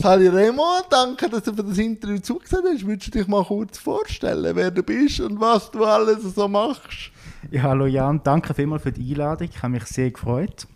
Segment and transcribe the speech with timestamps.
[0.00, 2.86] Sali Remo, danke, dass du für das Interview zugesehen hast.
[2.86, 7.10] Würdest du dich mal kurz vorstellen, wer du bist und was du alles so machst?
[7.50, 9.50] Ja, hallo Jan, danke vielmals für die Einladung.
[9.50, 10.66] Ich habe mich sehr gefreut.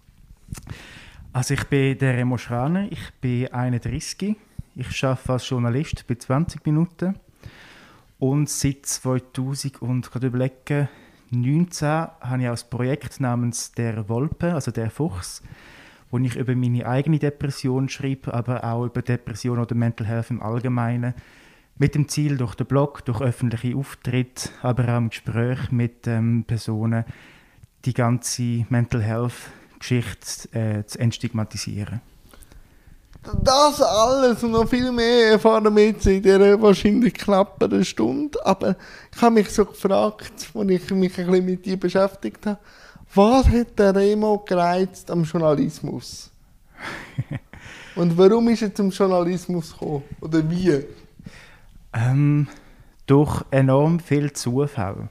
[1.32, 4.36] Also ich bin der Remo Schraner, ich bin 31,
[4.76, 7.14] ich arbeite als Journalist bei 20 Minuten
[8.18, 10.90] und seit 2000 und gerade überlegen,
[11.30, 15.42] 19 habe ich ein Projekt namens «Der Wolpe», also «Der Fuchs»,
[16.14, 20.40] wo ich über meine eigene Depression schreibe, aber auch über Depression oder Mental Health im
[20.40, 21.12] Allgemeinen.
[21.76, 26.44] Mit dem Ziel, durch den Blog, durch öffentliche Auftritte, aber auch im Gespräch mit ähm,
[26.46, 27.04] Personen,
[27.84, 32.00] die ganze Mental Health-Geschichte äh, zu entstigmatisieren.
[33.42, 38.38] Das alles und noch viel mehr erfahren wir jetzt in dieser wahrscheinlich knappen Stunde.
[38.46, 38.76] Aber
[39.12, 42.60] ich habe mich so gefragt, als ich mich ein bisschen mit dir beschäftigt habe,
[43.14, 46.30] was hat der Remo gereizt am Journalismus?
[47.96, 50.02] Und warum ist er zum Journalismus gekommen?
[50.20, 50.84] Oder wie?
[51.92, 52.48] Ähm,
[53.06, 55.08] durch enorm viel Zufall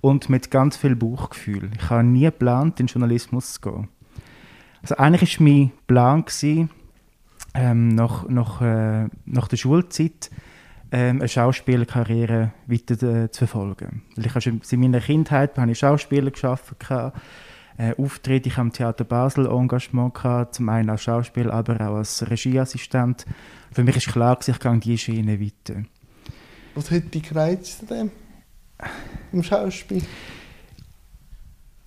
[0.00, 1.70] und mit ganz viel Bauchgefühl.
[1.76, 3.88] Ich habe nie geplant, in den Journalismus zu gehen.
[4.82, 6.70] Also eigentlich war mein Plan, gewesen,
[7.54, 10.30] ähm, nach, nach, äh, nach der Schulzeit
[10.90, 14.02] ähm, eine Schauspielerkarriere weiter äh, zu verfolgen.
[14.16, 16.76] Weil ich schon in meiner Kindheit habe ich Schauspieler geschaffen,
[17.78, 21.96] äh, Auftritte, ich habe im Theater Basel Engagement gehabt, zum einen als Schauspieler, aber auch
[21.96, 23.24] als Regieassistent.
[23.72, 25.84] Für mich ist klar, ich gehe diese Schiene weiter.
[26.74, 28.10] Was hat dich gereizt dem?
[29.32, 30.02] Im Schauspiel?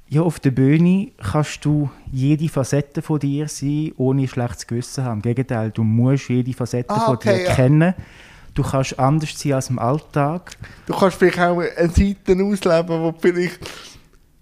[0.07, 5.19] Ja, auf der Bühne kannst du jede Facette von dir sein, ohne schlechtes Gewissen haben.
[5.19, 7.53] Im Gegenteil, du musst jede Facette ah, okay, von dir ja.
[7.53, 7.93] kennen.
[8.53, 10.51] Du kannst anders sein als im Alltag.
[10.85, 13.59] Du kannst vielleicht auch eine Seite ausleben, die vielleicht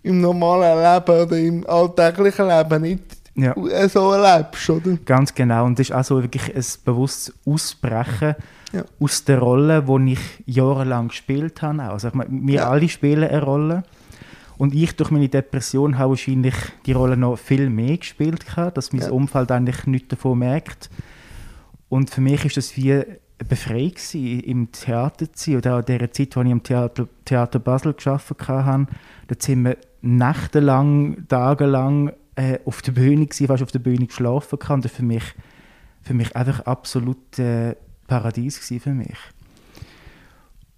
[0.01, 3.03] im normalen Leben oder im alltäglichen Leben nicht
[3.35, 3.89] ja.
[3.89, 4.97] so erlebst, oder?
[5.05, 5.65] Ganz genau.
[5.65, 8.35] Und das ist also wirklich ein bewusstes Ausbrechen
[8.71, 8.83] ja.
[8.99, 11.83] aus der Rolle, die ich jahrelang gespielt habe.
[11.83, 12.69] Also ich meine, wir ja.
[12.69, 13.83] alle spielen eine Rolle.
[14.57, 16.55] Und ich durch meine Depression habe wahrscheinlich
[16.85, 19.11] die Rolle noch viel mehr gespielt, dass mein ja.
[19.11, 20.89] Umfeld eigentlich nichts davon merkt.
[21.87, 23.03] Und für mich ist das wie
[23.47, 25.57] befreit gewesen, im Theater zu sein.
[25.57, 28.87] Oder auch in der Zeit, als ich im Theater, Theater Basel gearbeitet habe,
[29.27, 34.59] da sind wir nächtelang, tagelang äh, auf der Bühne gewesen, fast auf der Bühne geschlafen
[34.59, 34.81] kann.
[34.81, 35.23] Das war für mich,
[36.01, 37.75] für mich einfach absolut äh,
[38.07, 39.17] Paradies für mich.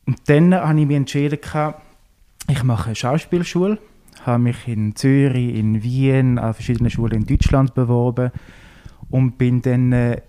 [0.06, 1.40] Und dann habe ich mich entschieden,
[2.50, 3.78] ich mache eine Schauspielschule,
[4.26, 8.32] habe mich in Zürich, in Wien, an verschiedenen Schulen in Deutschland beworben
[9.10, 10.22] und bin dann äh,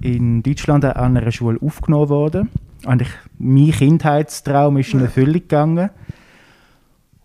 [0.00, 2.50] in Deutschland an einer Schule aufgenommen worden.
[2.86, 5.90] Und ich, mein Kindheitstraum ist in Erfüllung gegangen.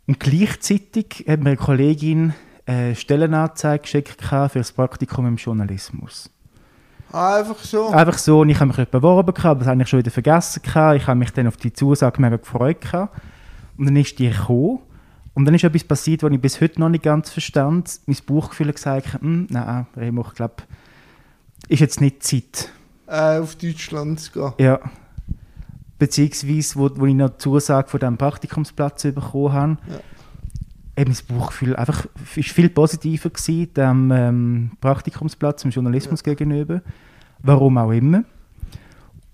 [0.07, 2.33] Und gleichzeitig hat mir eine Kollegin
[2.65, 6.29] eine Stellenanzeige geschickt für das Praktikum im Journalismus.
[7.11, 7.87] Ah, einfach so?
[7.87, 8.41] Einfach so.
[8.41, 10.61] Und ich habe mich beworben, aber das habe ich schon wieder vergessen.
[10.63, 12.85] Ich habe mich dann auf die Zusage mega gefreut.
[13.77, 14.79] Und dann ist die gekommen.
[15.33, 17.99] Und dann ist etwas passiert, was ich bis heute noch nicht ganz verstand.
[18.05, 20.55] Mein Bauchgefühl hat gesagt, hm, nein, Remo, ich glaube,
[21.67, 22.69] ist jetzt nicht Zeit.
[23.07, 24.53] Äh, auf Deutschland zu gehen?
[24.59, 24.79] Ja.
[25.97, 31.05] Beziehungsweise, wo, wo ich noch die Zusage von diesem Praktikumsplatz bekommen habe, ja.
[31.05, 36.33] mein Bauchgefühl einfach, ist viel positiver gewesen, dem ähm, Praktikumsplatz im Journalismus ja.
[36.33, 36.81] gegenüber.
[37.41, 38.23] Warum auch immer.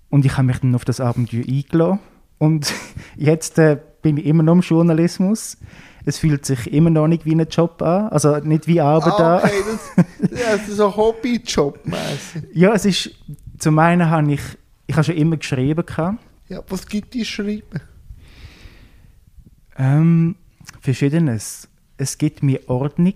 [0.10, 2.00] Und ich habe mich dann auf das Abenteuer eingeladen.
[2.38, 2.74] Und
[3.16, 5.58] jetzt äh, bin ich immer noch im Journalismus.
[6.06, 9.38] Es fühlt sich immer noch nicht wie ein Job an, also nicht wie Arbeit ah,
[9.38, 9.52] okay.
[9.58, 10.06] an.
[10.22, 11.80] Das, ja, das ist ein Hobbyjob
[12.54, 13.12] ja, es ist,
[13.58, 14.42] zum einen habe ich,
[14.86, 15.86] ich habe schon immer geschrieben.
[15.86, 16.20] Gehabt.
[16.48, 17.82] Ja, was gibt dir Schreiben?
[19.78, 20.36] Ähm,
[20.82, 21.68] Verschiedenes.
[21.98, 23.16] Es gibt mir Ordnung.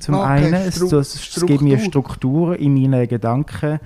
[0.00, 3.80] Zum okay, einen, es, es, es gibt mir Struktur in meinen Gedanken,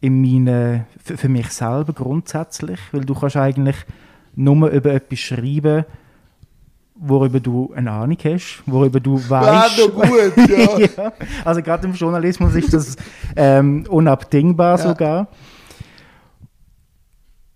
[0.00, 3.76] in meine, für, für mich selber grundsätzlich, weil du kannst eigentlich
[4.36, 5.84] nur über etwas schreiben,
[7.02, 9.78] worüber du eine Ahnung hast, worüber du weißt.
[9.78, 10.78] Ja, gut, ja.
[11.04, 11.12] ja.
[11.44, 12.96] Also gerade im Journalismus ist das
[13.36, 14.88] ähm, unabdingbar ja.
[14.88, 15.28] sogar.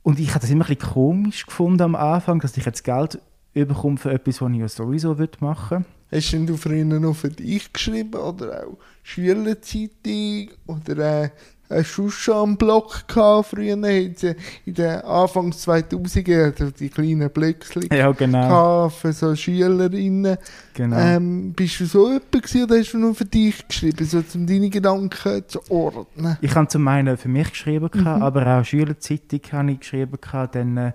[0.02, 3.18] Und ich habe das immer ein bisschen komisch gefunden am Anfang, dass ich jetzt Geld
[3.54, 6.20] bekomme für etwas, was ich ja sowieso machen will.
[6.20, 11.30] Hast du früher noch für dich geschrieben oder auch Schülerzeitung oder äh,
[11.68, 13.74] einen Blog gehabt, früher?
[13.74, 14.14] In
[14.66, 18.88] den Anfang 2000er, also die kleinen Blöckchen ja, genau.
[18.88, 20.36] für so Schülerinnen.
[20.74, 20.96] Genau.
[20.96, 24.46] Ähm, bist du so jemand gewesen, oder hast du nur für dich geschrieben, so um
[24.46, 26.36] deine Gedanken zu ordnen?
[26.40, 28.06] Ich habe zum einen für mich geschrieben, mhm.
[28.06, 30.18] aber auch Schülerzeitung habe ich geschrieben.
[30.52, 30.92] Dann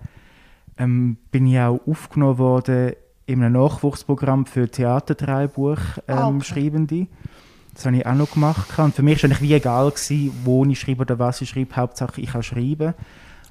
[0.77, 2.93] ähm, bin ich auch aufgenommen worden
[3.25, 5.77] in einem Nachwuchsprogramm für Theaterdreibuch
[6.07, 6.43] ähm, ah, okay.
[6.43, 7.07] Schreibende.
[7.73, 8.77] Das habe ich auch noch gemacht.
[8.77, 11.75] Und für mich war eigentlich wie egal, gewesen, wo ich schreibe oder was ich schreibe.
[11.75, 12.93] Hauptsache, ich kann schreiben.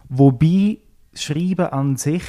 [0.08, 0.78] Wobei
[1.14, 2.24] Schreiben an sich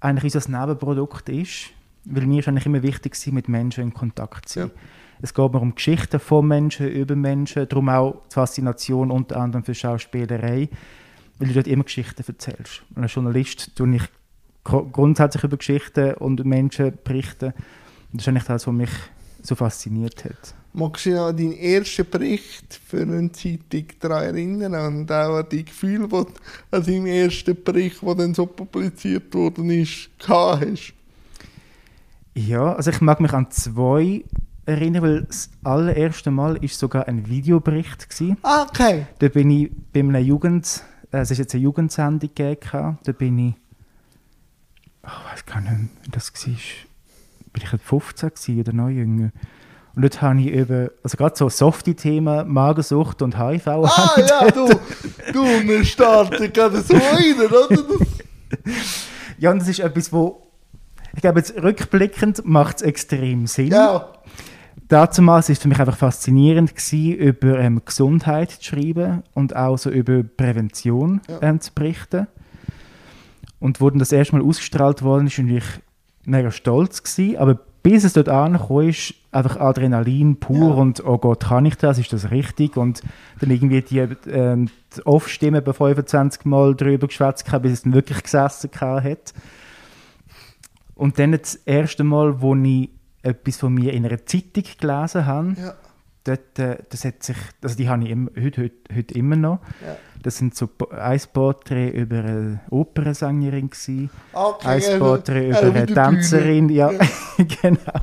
[0.00, 1.70] eigentlich unser Nebenprodukt ist.
[2.04, 4.70] Weil mir ist eigentlich immer wichtig, mit Menschen in Kontakt zu sein.
[4.70, 4.80] Ja.
[5.22, 7.68] Es geht mir um Geschichten von Menschen, über Menschen.
[7.68, 10.68] Darum auch die Faszination unter anderem für Schauspielerei.
[11.38, 12.82] Weil du dort immer Geschichten erzählst.
[12.94, 14.02] Als Journalist tue ich
[14.64, 17.52] grundsätzlich über Geschichten und Menschen berichten.
[18.12, 18.90] Das ist eigentlich das, was mich
[19.44, 20.54] so fasziniert hat.
[20.72, 25.46] Magst du dich an deinen ersten Bericht für eine Zeitung daran erinnern und auch an
[25.50, 26.26] die Gefühle, die du
[26.72, 30.94] an deinem ersten Bericht, der dann so publiziert worden ist, gehabt hast?
[32.34, 34.24] Ja, also ich mag mich an zwei
[34.66, 38.08] erinnern, weil das allererste Mal war sogar ein Videobericht.
[38.08, 38.38] Gewesen.
[38.42, 39.06] Ah, okay.
[39.18, 40.82] Da bin ich bei einer Jugend,
[41.12, 43.54] äh, es ist jetzt eine Jugendsendung gegeben, da bin ich,
[45.04, 46.54] oh, ich weiß gar nicht mehr, wie das war,
[47.54, 49.30] bin ich 15 oder noch jünger.
[49.94, 53.66] Und dort habe ich über, also gerade so softie-Themen, Magersucht und HIV.
[53.68, 54.68] Ah ja, du,
[55.32, 57.68] du, wir starten gerade so rein, oder?
[59.38, 60.48] ja, und das ist etwas, wo,
[61.14, 63.68] ich glaube jetzt rückblickend macht es extrem Sinn.
[63.68, 64.08] Ja.
[64.88, 69.78] Damals war es für mich einfach faszinierend, gewesen, über ähm, Gesundheit zu schreiben und auch
[69.78, 71.38] so über Prävention ja.
[71.40, 72.26] ähm, zu berichten.
[73.60, 75.62] Und wo dann das erste Mal ausgestrahlt worden ist, ich
[76.26, 80.74] mega stolz gewesen, aber bis es dort angekommen ist, einfach Adrenalin pur ja.
[80.74, 82.78] und oh Gott, kann ich das, ist das richtig?
[82.78, 83.02] Und
[83.40, 88.22] dann irgendwie die, ähm, die Off-Stimme bei 25 Mal drüber geschwätzt bis es dann wirklich
[88.22, 89.34] gesessen hat.
[90.94, 92.88] Und dann das erste Mal, wo ich
[93.22, 95.74] etwas von mir in einer Zeitung gelesen habe, ja.
[96.24, 99.60] Dort, äh, das hat sich, also die habe ich immer, heute, heute, heute immer noch.
[99.86, 99.96] Ja.
[100.22, 106.70] Das sind so ein Porträt über eine Opernsängerin okay, ein also, Porträt über eine Tänzerin,
[106.70, 107.00] ja, ja.
[107.62, 108.00] genau.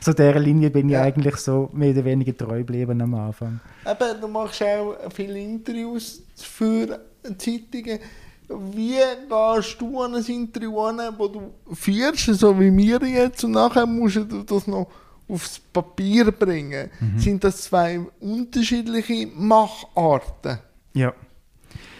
[0.00, 3.60] So dieser Linie bin ich eigentlich so mehr oder weniger treu geblieben am Anfang.
[3.84, 7.00] Eben, du machst auch viele Interviews für
[7.38, 8.00] Zeitungen.
[8.48, 8.98] Wie
[9.28, 13.86] gehst du an ein Interview an, wo du führst, so wie wir jetzt, und nachher
[13.86, 14.88] musst du das noch
[15.28, 16.90] aufs Papier bringen?
[17.00, 17.18] Mhm.
[17.18, 20.58] Sind das zwei unterschiedliche Macharten?
[20.94, 21.12] Ja.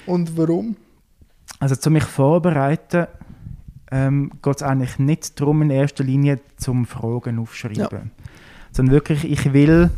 [0.07, 0.77] Und warum?
[1.59, 3.07] Also, zu mich vorbereiten,
[3.91, 7.89] ähm, geht es eigentlich nicht darum, in erster Linie zum Fragen aufschreiben.
[7.91, 8.03] Ja.
[8.73, 9.91] Sondern wirklich, ich will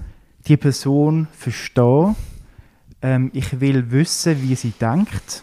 [0.47, 2.15] die Person verstehen.
[3.03, 5.43] Ähm, ich will wissen, wie sie denkt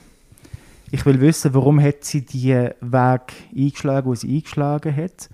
[0.95, 5.29] ich will wissen, warum hat sie diesen Weg eingeschlagen, wo sie eingeschlagen hat.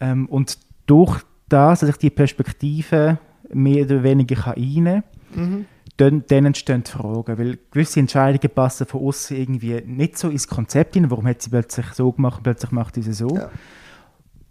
[0.00, 1.20] Ähm, und durch
[1.52, 3.18] das, dass ich die Perspektive
[3.52, 5.02] mehr oder weniger einnehmen
[5.34, 5.66] kann, mhm.
[5.96, 7.38] dann, dann entstehen die Fragen.
[7.38, 11.10] Weil gewisse Entscheidungen passen von außen irgendwie nicht so ins Konzept hinein.
[11.10, 13.34] Warum hat sie plötzlich so gemacht, plötzlich macht sie so.
[13.36, 13.50] Ja.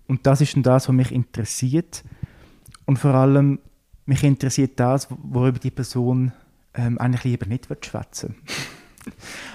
[0.08, 2.04] Und das ist dann das, was mich interessiert.
[2.86, 3.60] Und vor allem,
[4.06, 6.34] mich interessiert das, worüber die Person
[6.74, 8.36] ähm, eigentlich lieber nicht schwätzen.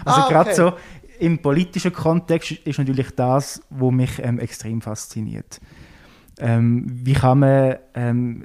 [0.04, 0.56] Also ah, gerade okay.
[0.56, 0.72] so
[1.20, 5.60] im politischen Kontext ist natürlich das, was mich ähm, extrem fasziniert.
[6.38, 8.42] Ähm, wie kann man, ähm,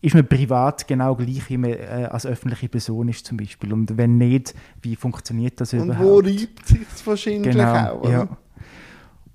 [0.00, 3.72] ist man privat genau gleich, wie man äh, als öffentliche Person ist zum Beispiel?
[3.72, 6.04] Und wenn nicht, wie funktioniert das Und überhaupt?
[6.04, 8.00] Und wo reibt sich es wahrscheinlich genau, auch?
[8.02, 8.10] Oder?
[8.10, 8.28] Ja.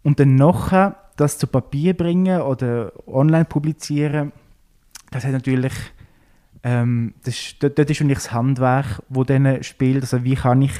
[0.04, 4.34] Und dann nachher das zu Papier bringen oder online publizieren,
[5.12, 5.74] das hat natürlich
[6.64, 10.02] ähm, das, dort, dort ist eigentlich das Handwerk, das dann spielt.
[10.02, 10.72] Also wie kann ich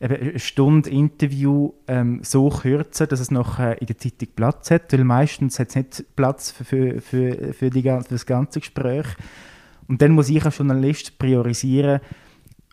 [0.00, 4.92] eine Stunde Interview ähm, so kürzen, dass es noch äh, in der Zeitung Platz hat,
[4.92, 9.06] weil meistens hat es nicht Platz für, für, für, die, für das ganze Gespräch.
[9.88, 12.00] Und dann muss ich als Journalist priorisieren,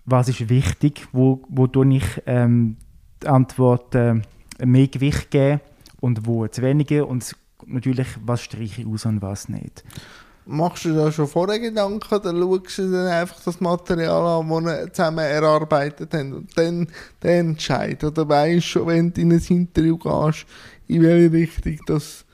[0.06, 2.78] was ist wichtig, wo, wo tue ich ähm,
[3.24, 4.24] die Antworten
[4.60, 5.62] äh, mehr Gewicht geben
[6.00, 9.84] und wo zu weniger und natürlich, was streiche ich aus und was nicht.
[10.48, 14.64] Machst du da schon vorher Gedanken oder schaust du dann einfach das Material an, das
[14.64, 16.88] wir zusammen erarbeitet haben und dann
[17.24, 18.04] den Entscheid?
[18.04, 20.46] Oder weißt du schon, wenn du in ein Interview gehst,
[20.88, 22.26] in welche Richtung das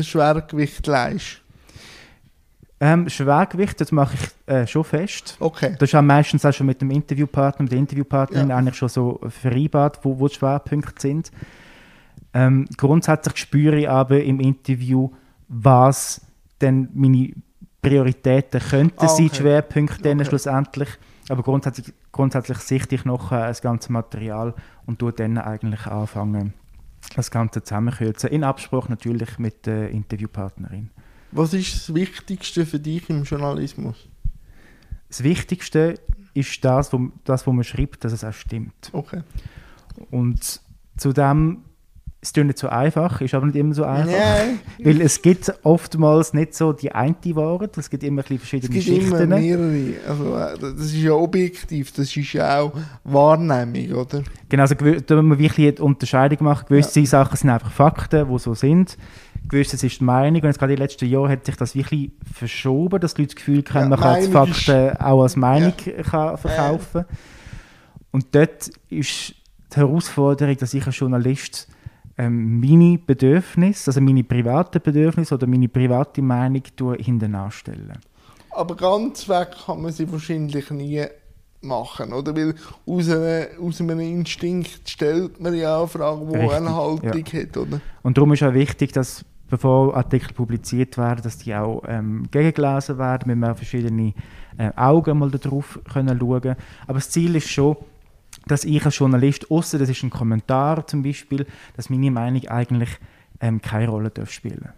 [0.00, 1.42] Schwergewicht leist?
[2.80, 5.36] Ähm, Schwergewicht, das mache ich äh, schon fest.
[5.38, 5.76] Okay.
[5.78, 8.56] Das ist auch meistens auch schon mit dem Interviewpartner, mit der Interviewpartnerin ja.
[8.56, 11.30] eigentlich schon so vereinbart, wo, wo die Schwerpunkte sind.
[12.34, 15.10] Ähm, grundsätzlich spüre ich aber im Interview,
[15.46, 16.22] was
[16.62, 17.32] dann meine
[17.80, 19.28] Prioritäten könnten ah, okay.
[19.28, 20.24] sein, Schwerpunkte okay.
[20.24, 20.88] schlussendlich.
[21.28, 24.54] Aber grundsätzlich, grundsätzlich sichte ich noch äh, das ganze Material
[24.86, 26.54] und tue dann eigentlich anfangen,
[27.16, 28.30] das Ganze zusammenkürzen.
[28.30, 30.90] In Abspruch natürlich mit der Interviewpartnerin.
[31.32, 34.08] Was ist das Wichtigste für dich im Journalismus?
[35.08, 35.94] Das Wichtigste
[36.34, 38.90] ist das, wo, das, wo man schreibt, dass es auch stimmt.
[38.92, 39.22] Okay.
[40.10, 40.60] Und
[40.96, 41.64] zudem
[42.24, 44.06] es ist nicht so einfach, ist aber nicht immer so einfach.
[44.12, 44.60] Nein.
[44.78, 48.48] Weil es gibt oftmals nicht so die eine Wahrheit, es gibt immer ein bisschen Es
[48.68, 49.22] verschiedene gibt Schichten.
[49.22, 49.94] immer mehrere.
[50.08, 54.22] Also, äh, das ist ja objektiv, das ist ja auch Wahrnehmung, oder?
[54.48, 56.66] Genau, also da muss man wirklich eine Unterscheidung machen.
[56.68, 58.96] Gewisse Sachen sind einfach Fakten, die so sind.
[59.48, 60.42] Gewisses ist die Meinung.
[60.42, 63.34] Und jetzt gerade in den letzten Jahren hat sich das wirklich verschoben, dass die Leute
[63.34, 65.72] das Gefühl haben, Ja, man kann Meinung ist- Fakten auch als Meinung
[66.08, 67.04] kann verkaufen
[68.12, 69.34] Und dort ist
[69.72, 71.66] die Herausforderung, dass ich als Journalist
[72.18, 76.62] ähm, meine Bedürfnisse, also meine privaten Bedürfnisse oder meine private Meinung
[76.98, 77.94] hinten anstelle.
[78.50, 81.04] Aber ganz weg kann man sie wahrscheinlich nie
[81.62, 82.36] machen, oder?
[82.36, 82.54] Weil
[82.86, 87.56] aus, einer, aus einem Instinkt stellt man ja auch Fragen, die Richtig, eine Haltung hat,
[87.56, 87.80] oder?
[88.02, 92.98] Und darum ist auch wichtig, dass bevor Artikel publiziert werden, dass die auch ähm, gegengelesen
[92.98, 94.14] werden, mit man verschiedene
[94.56, 96.56] äh, Augen mal darauf können schauen.
[96.86, 97.76] Aber das Ziel ist schon,
[98.46, 101.46] dass ich als Journalist, außer das ist ein Kommentar zum Beispiel,
[101.76, 102.90] dass meine Meinung eigentlich
[103.40, 104.68] ähm, keine Rolle darf spielen.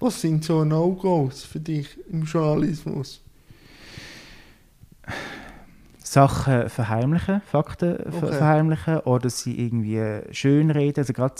[0.00, 3.20] Was sind so No-Gos für dich im Journalismus?
[6.02, 8.32] Sachen verheimlichen, Fakten Okay.
[8.32, 11.00] verheimlichen oder sie irgendwie schönreden.
[11.02, 11.34] Also gerade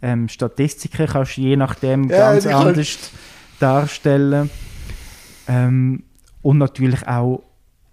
[0.00, 3.10] ähm, Statistiken kannst du je nachdem Ja, ganz anders
[3.58, 4.50] darstellen.
[5.48, 6.04] Ähm,
[6.42, 7.42] und natürlich auch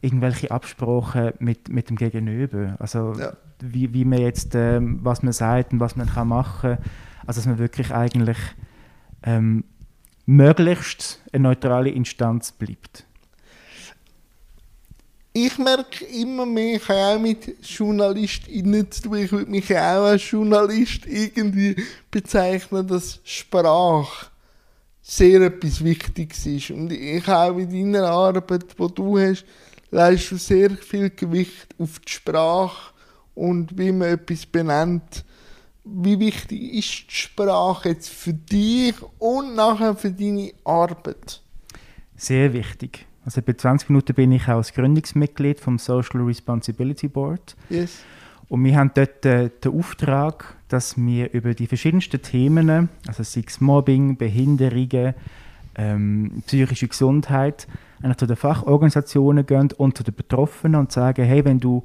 [0.05, 2.75] irgendwelche Absprachen mit, mit dem Gegenüber.
[2.79, 3.33] Also Ja.
[3.59, 6.77] wie, wie man jetzt, ähm, was man sagt und was man kann machen.
[7.25, 8.37] Also dass man wirklich eigentlich
[9.23, 9.63] ähm,
[10.25, 13.05] möglichst eine neutrale Instanz bleibt.
[15.37, 19.17] Ich merke immer mehr, ich habe auch mit JournalistInnen zu tun.
[19.17, 21.75] Ich würde mich auch als Journalist irgendwie
[22.09, 24.27] bezeichnen, dass Sprache
[25.01, 26.71] sehr etwas Wichtiges ist.
[26.71, 29.43] Und ich auch in deiner Arbeit, die du hast,
[29.95, 32.93] leist du sehr viel Gewicht auf die Sprache
[33.33, 35.23] und wie man etwas benennt.
[35.85, 41.41] Wie wichtig ist die Sprache jetzt für dich und nachher für deine Arbeit?
[42.17, 43.05] Sehr wichtig.
[43.23, 47.55] Also bei 20 Minuten bin ich auch als Gründungsmitglied vom Social Responsibility Board.
[47.69, 47.99] Yes.
[48.49, 53.43] Und wir haben dort äh, den Auftrag, dass wir über die verschiedensten Themen, also sei
[53.47, 55.15] es Mobbing, Behinderungen,
[55.75, 57.67] ähm, psychische Gesundheit,
[58.05, 61.83] eigentlich zu den Fachorganisationen gehen und zu den Betroffenen und sagen, hey, wenn du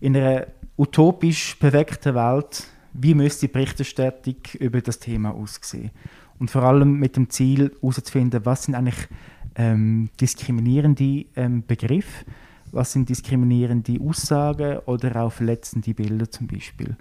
[0.00, 0.46] in einer
[0.78, 5.90] utopisch perfekten Welt, wie müsste die Berichterstattung über das Thema aussehen?
[6.38, 9.08] Und vor allem mit dem Ziel herauszufinden, was sind eigentlich
[9.56, 12.26] ähm, diskriminierende ähm, Begriffe,
[12.72, 16.96] was sind diskriminierende Aussagen oder auch verletzende Bilder zum Beispiel.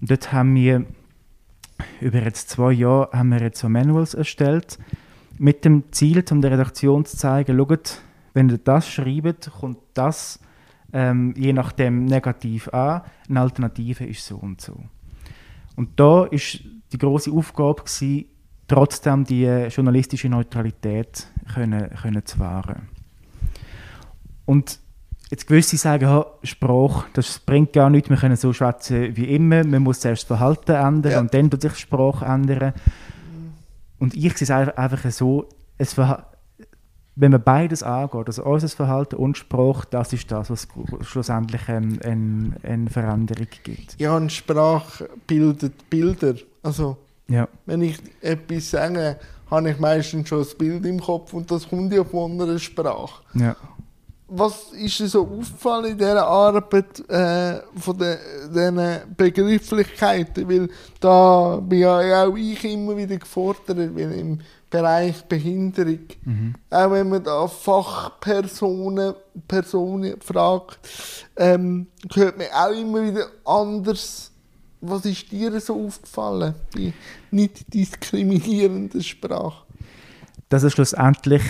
[0.00, 0.84] Und dort haben wir
[2.00, 4.78] über jetzt zwei Jahre haben wir jetzt so Manuals erstellt,
[5.38, 8.00] mit dem Ziel, um der Redaktion zu zeigen, schaut,
[8.32, 10.40] wenn ihr das schreibt, kommt das
[10.94, 14.76] ähm, je nachdem negativ an, eine Alternative ist so und so.
[15.76, 16.60] Und da ist
[16.92, 18.26] die große Aufgabe gewesen,
[18.68, 22.88] trotzdem die journalistische Neutralität können, können zu wahren.
[24.46, 24.78] Und
[25.30, 29.64] jetzt gewisse sagen, ha, Sprache, das bringt gar nichts, wir können so schwätzen wie immer,
[29.64, 31.20] man muss zuerst das Verhalten ändern Ja.
[31.20, 32.72] und dann tut sich die Sprache ändern.
[33.98, 35.48] Und ich sehe es einfach- so,
[35.78, 36.24] es Verha-
[37.16, 40.66] wenn man beides angeht, also unser Verhalten und Sprache, das ist das, was
[41.02, 44.00] schlussendlich ähm, eine, eine Veränderung gibt.
[44.00, 46.34] Ja, und Sprache bildet Bilder.
[46.64, 46.96] Also,
[47.28, 47.46] Ja.
[47.66, 49.16] wenn ich etwas sage,
[49.48, 53.22] habe ich meistens schon das Bild im Kopf und das kommt ja von einer Sprache.
[53.34, 53.54] Ja.
[54.36, 58.16] Was ist dir so aufgefallen in dieser Arbeit äh, von den,
[58.52, 60.48] diesen Begrifflichkeiten?
[60.48, 60.68] Weil
[61.00, 66.54] da bin ja auch ich immer wieder gefordert, weil im Bereich Behinderung, Mhm.
[66.70, 69.14] auch wenn man da Fachpersonen
[69.46, 70.78] Personen fragt,
[71.36, 74.32] ähm, hört man auch immer wieder anders.
[74.80, 76.92] Was ist dir so aufgefallen bei
[77.30, 79.64] nicht diskriminierender Sprache?
[80.50, 81.42] dass es schlussendlich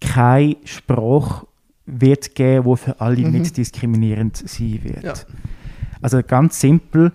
[0.00, 1.46] keine Sprache
[1.86, 3.32] wird geben, die für alle Mhm.
[3.32, 5.02] nicht diskriminierend sein wird.
[5.02, 5.14] Ja.
[6.00, 7.12] Also ganz simpel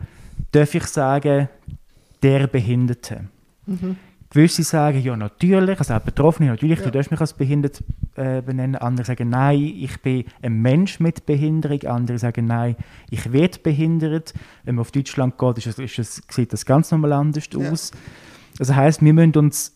[0.52, 1.50] darf ich sagen,
[2.24, 3.26] der Behinderte.
[3.66, 3.98] Mhm.
[4.30, 6.86] Gewisse sagen, ja natürlich, also auch Betroffene, natürlich, Ja.
[6.86, 7.82] du darfst mich als behindert
[8.16, 8.76] äh, benennen.
[8.76, 11.82] Andere sagen, nein, ich bin ein Mensch mit Behinderung.
[11.84, 12.76] Andere sagen, nein,
[13.10, 14.34] ich werde behindert.
[14.66, 17.72] Wenn man auf Deutschland geht, ist ist es, sieht das ganz normal anders Ja.
[17.72, 17.92] aus.
[18.58, 19.74] Das heißt, wir müssen uns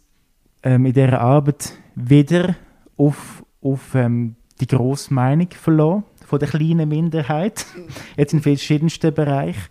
[0.63, 2.55] ähm, in dieser Arbeit wieder
[2.97, 7.65] auf, auf ähm, die grosse Meinung verlassen von der kleinen Minderheit,
[8.17, 9.69] jetzt in verschiedensten Bereichen.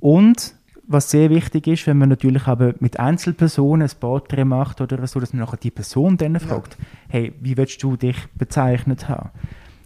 [0.00, 0.54] Und
[0.88, 5.18] was sehr wichtig ist, wenn man natürlich aber mit Einzelpersonen ein Porträt macht oder so,
[5.18, 6.78] dass man nachher die Person dann fragt,
[7.08, 9.30] hey, wie willst du dich bezeichnet haben?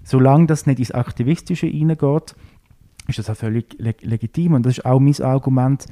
[0.05, 2.35] Solange das nicht ins Aktivistische hineingeht,
[3.09, 4.55] ist das auch völlig leg legitim.
[4.55, 5.87] Und das ist auch mein Argument.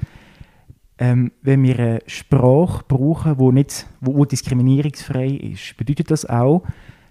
[0.98, 6.64] ähm, wenn wir eine Sprache brauchen, wo nicht, wo, wo diskriminierungsfrei ist, bedeutet das auch,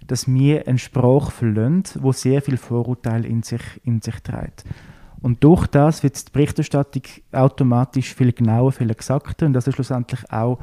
[0.07, 4.63] dass wir eine Sprache verlassen, wo sehr viel Vorurteil in sich, in sich trägt.
[5.21, 10.21] Und durch das wird die Berichterstattung automatisch viel genauer, viel exakter und das ist schlussendlich
[10.31, 10.59] auch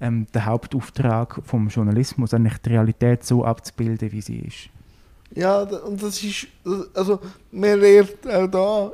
[0.00, 4.70] ähm, der Hauptauftrag vom Journalismus, eigentlich die Realität so abzubilden, wie sie ist.
[5.34, 6.46] Ja, und das ist,
[6.94, 8.92] also man lernt auch da,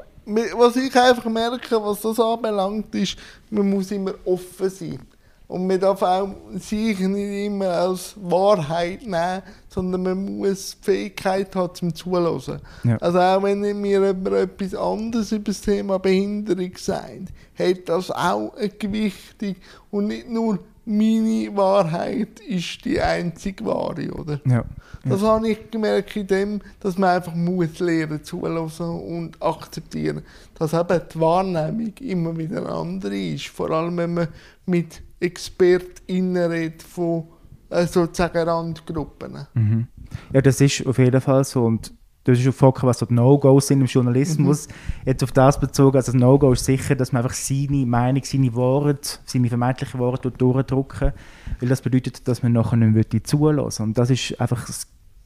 [0.56, 3.16] was ich einfach merke, was das anbelangt, ist,
[3.50, 4.99] man muss immer offen sein.
[5.46, 11.54] Und man darf auch sich nicht immer als Wahrheit nehmen, sondern man muss die Fähigkeit
[11.54, 12.60] haben zum Zuhören.
[12.82, 12.96] Ja.
[12.98, 18.54] Also auch wenn mir jemand etwas anderes über das Thema Behinderung sagt, hat das auch
[18.56, 19.56] eine Gewichtung
[19.90, 24.40] und nicht nur meine Wahrheit ist die einzige wahre, oder?
[24.46, 24.64] Ja.
[25.04, 25.28] Das ja.
[25.28, 28.68] habe ich gemerkt in dem, dass man einfach muss lernen, zuhören
[29.00, 30.22] und akzeptieren,
[30.54, 33.48] dass eben die Wahrnehmung immer wieder eine andere ist.
[33.48, 34.28] Vor allem, wenn man
[34.66, 37.25] mit ExpertInnen redet von
[37.71, 39.47] äh, sozusagen Randgruppen.
[39.54, 39.87] Mhm.
[40.33, 41.64] Ja, das ist auf jeden Fall so.
[41.64, 41.92] Und
[42.25, 44.66] Du hast schon gefragt, was so die No-Gos sind im Journalismus.
[44.66, 44.73] Mhm.
[45.04, 48.54] Jetzt auf das bezogen, also das No-Go ist sicher, dass man einfach seine Meinung, seine
[48.54, 51.12] Worte, seine vermeintlichen Worte durchdrücken
[51.61, 54.66] weil das bedeutet, dass man nachher nicht mehr zulassen Und das ist einfach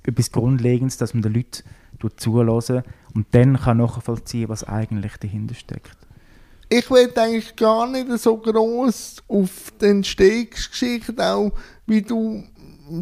[0.02, 1.62] etwas Grundlegendes, dass man den Leuten
[2.16, 2.83] zulassen
[3.14, 5.97] und dann kann nachvollziehen, was eigentlich dahinter steckt.
[6.70, 11.50] Ich will eigentlich gar nicht so groß auf den Entstehungsgeschichte, auch
[11.87, 12.44] wie du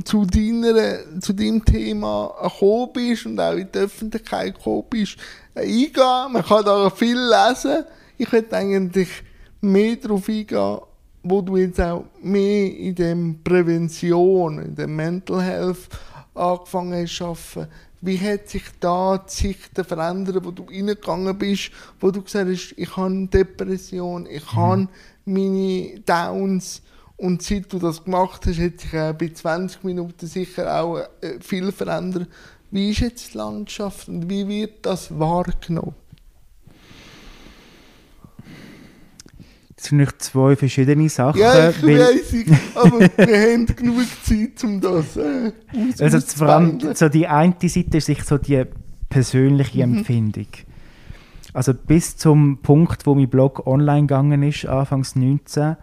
[0.04, 5.16] zu, deiner, zu deinem Thema gekommen bist und auch in die Öffentlichkeit gekommen bist,
[5.54, 6.32] eingehen.
[6.32, 7.84] Man kann da viel lesen.
[8.16, 9.08] Ich würde eigentlich
[9.60, 10.78] mehr darauf eingehen,
[11.24, 15.88] wo du jetzt auch mehr in der Prävention, in der Mental Health
[16.34, 17.72] angefangen hast zu arbeiten.
[18.06, 21.70] Wie hat sich da die Sicht verändert, wo du reingegangen bist,
[22.00, 24.56] wo du gesagt hast, ich habe Depression, ich mhm.
[24.56, 24.88] habe
[25.24, 26.82] meine Downs,
[27.16, 31.40] und seit du das gemacht hast, hat sich äh, bei 20 Minuten sicher auch äh,
[31.40, 32.28] viel verändert.
[32.70, 35.94] Wie ist jetzt die Landschaft und wie wird das wahrgenommen?
[39.76, 41.38] Das sind nicht zwei verschiedene Sachen.
[41.38, 42.34] Ja, ich weiß,
[42.76, 45.52] aber wir haben genug Zeit, um das äh,
[46.00, 48.64] Also vor allem so die eine Seite ist sich so die
[49.10, 49.98] persönliche mhm.
[49.98, 50.48] Empfindung.
[51.52, 55.76] Also bis zum Punkt, wo mein Blog online gegangen ist, Anfangs 19,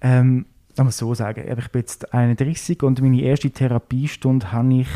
[0.00, 0.46] ähm,
[0.76, 4.88] kann man so sagen, ich bin jetzt 31 und meine erste Therapiestunde habe ich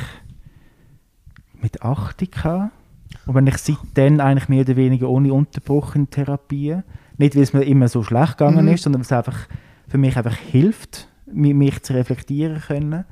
[1.60, 2.72] mit 80 gehabt.
[3.26, 6.76] Und wenn ich seitdem eigentlich mehr oder weniger ohne Unterbruch in Therapie,
[7.18, 8.72] nicht weil es mir immer so schlecht gegangen mhm.
[8.72, 9.48] ist, sondern weil es einfach
[9.88, 13.04] für mich einfach hilft, mich zu reflektieren können.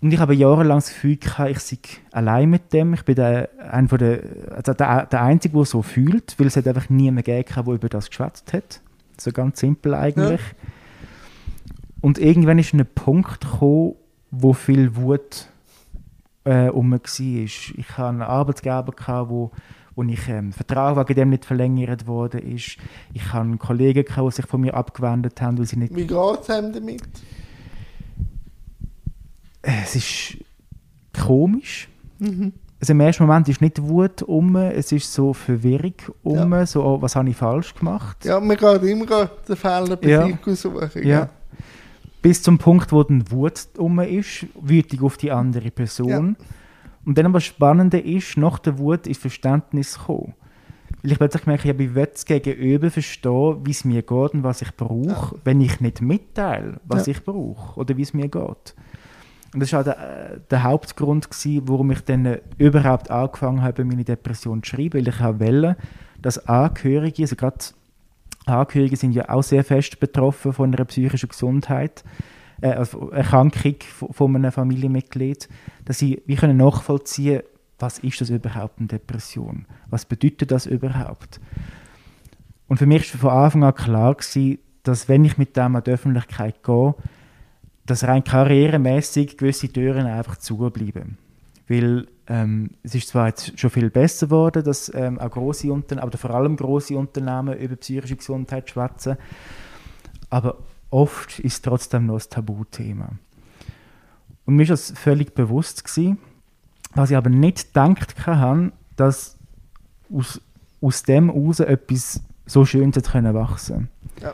[0.00, 1.78] Und ich habe jahrelang das Gefühl gehabt, ich sei
[2.10, 2.92] allein mit dem.
[2.92, 4.20] Ich bin der, ein von der,
[4.50, 7.88] also der, der Einzige, der so fühlt, weil es hat einfach niemanden gegeben, der über
[7.88, 8.80] das geschwätzt hat.
[9.16, 10.40] So ganz simpel eigentlich.
[10.40, 10.68] Ja.
[12.00, 13.94] Und irgendwann ist ein Punkt gekommen,
[14.32, 15.46] wo viel Wut
[16.44, 17.00] äh, um war.
[17.04, 19.52] Ich hatte einen Arbeitgeber, gehabt, wo,
[19.94, 22.40] wo ich ähm, Vertrag wegen dem nicht verlängert wurde.
[22.40, 22.78] Ich
[23.18, 25.94] hatte einen Kollegen, gehabt, die sich von mir abgewendet haben, weil sie nicht...
[25.94, 27.02] Wie geht es damit?
[29.62, 30.38] Es ist
[31.12, 31.88] komisch.
[32.18, 32.52] Mhm
[32.82, 36.66] also im ersten Moment ist nicht Wut um, es ist so Verwirrung um, ja.
[36.66, 38.24] so, oh, was habe ich falsch gemacht?
[38.24, 40.28] Ja, man geht immer den Fehler bei ja.
[40.44, 40.90] suchen.
[40.96, 41.02] Ja.
[41.02, 41.28] ja.
[42.20, 46.36] Bis zum Punkt, wo dann Wut um ist, wütig auf die andere Person.
[46.36, 46.46] Ja.
[47.04, 50.34] Und dann aber das Spannende ist, nach der Wut ist Verständnis gekommen.
[51.02, 54.62] Weil ich plötzlich merke, ich will es gegenüber verstehen, wie es mir geht und was
[54.62, 58.74] ich brauche, wenn ich nicht mitteile, was ich brauche oder wie es mir geht.
[59.54, 64.04] Und das war auch der, der Hauptgrund, gewesen, warum ich dann überhaupt angefangen habe, meine
[64.04, 65.76] Depression zu schreiben, weil ich auch wollte,
[66.20, 67.58] dass Angehörige, also gerade
[68.46, 72.02] Angehörige sind ja auch sehr fest betroffen von einer psychischen Gesundheit,
[72.62, 75.48] äh, also Erkrankung von einem Familienmitglied,
[75.84, 77.42] dass sie wie können nachvollziehen
[77.82, 79.66] was ist das überhaupt eine Depression?
[79.90, 81.40] Was bedeutet das überhaupt?
[82.68, 85.82] Und für mich war von Anfang an klar, gewesen, dass wenn ich mit dem an
[85.82, 86.94] die Öffentlichkeit gehe,
[87.84, 91.18] dass rein karrieremäßig gewisse Türen einfach zubleiben.
[91.68, 96.06] Weil ähm, es ist zwar jetzt schon viel besser geworden, dass ähm, auch große Unternehmen,
[96.06, 99.16] aber vor allem große Unternehmen über psychische Gesundheit schwätzen,
[100.30, 100.58] aber
[100.92, 103.10] oft ist es trotzdem noch ein Tabuthema.
[104.44, 106.18] Und mir war das völlig bewusst gewesen,
[106.94, 109.38] was ich aber nicht gedacht habe, dass
[110.12, 110.40] aus,
[110.80, 113.88] aus dem heraus etwas so wachsen können.
[114.20, 114.32] Ja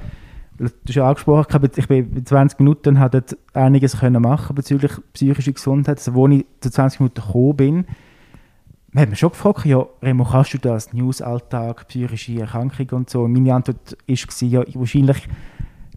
[0.59, 3.23] du hast ja angesprochen, ich bin in 20 Minuten und habe
[3.55, 5.99] einiges können machen bezüglich psychischer Gesundheit.
[5.99, 7.87] Also, wo ich zu 20 Minuten gekommen bin,
[8.91, 13.23] man hat mich schon gefragt, ja, Remo, kannst du das, News-Alltag, psychische Erkrankung und so?
[13.23, 15.29] Und meine Antwort war, ja, wahrscheinlich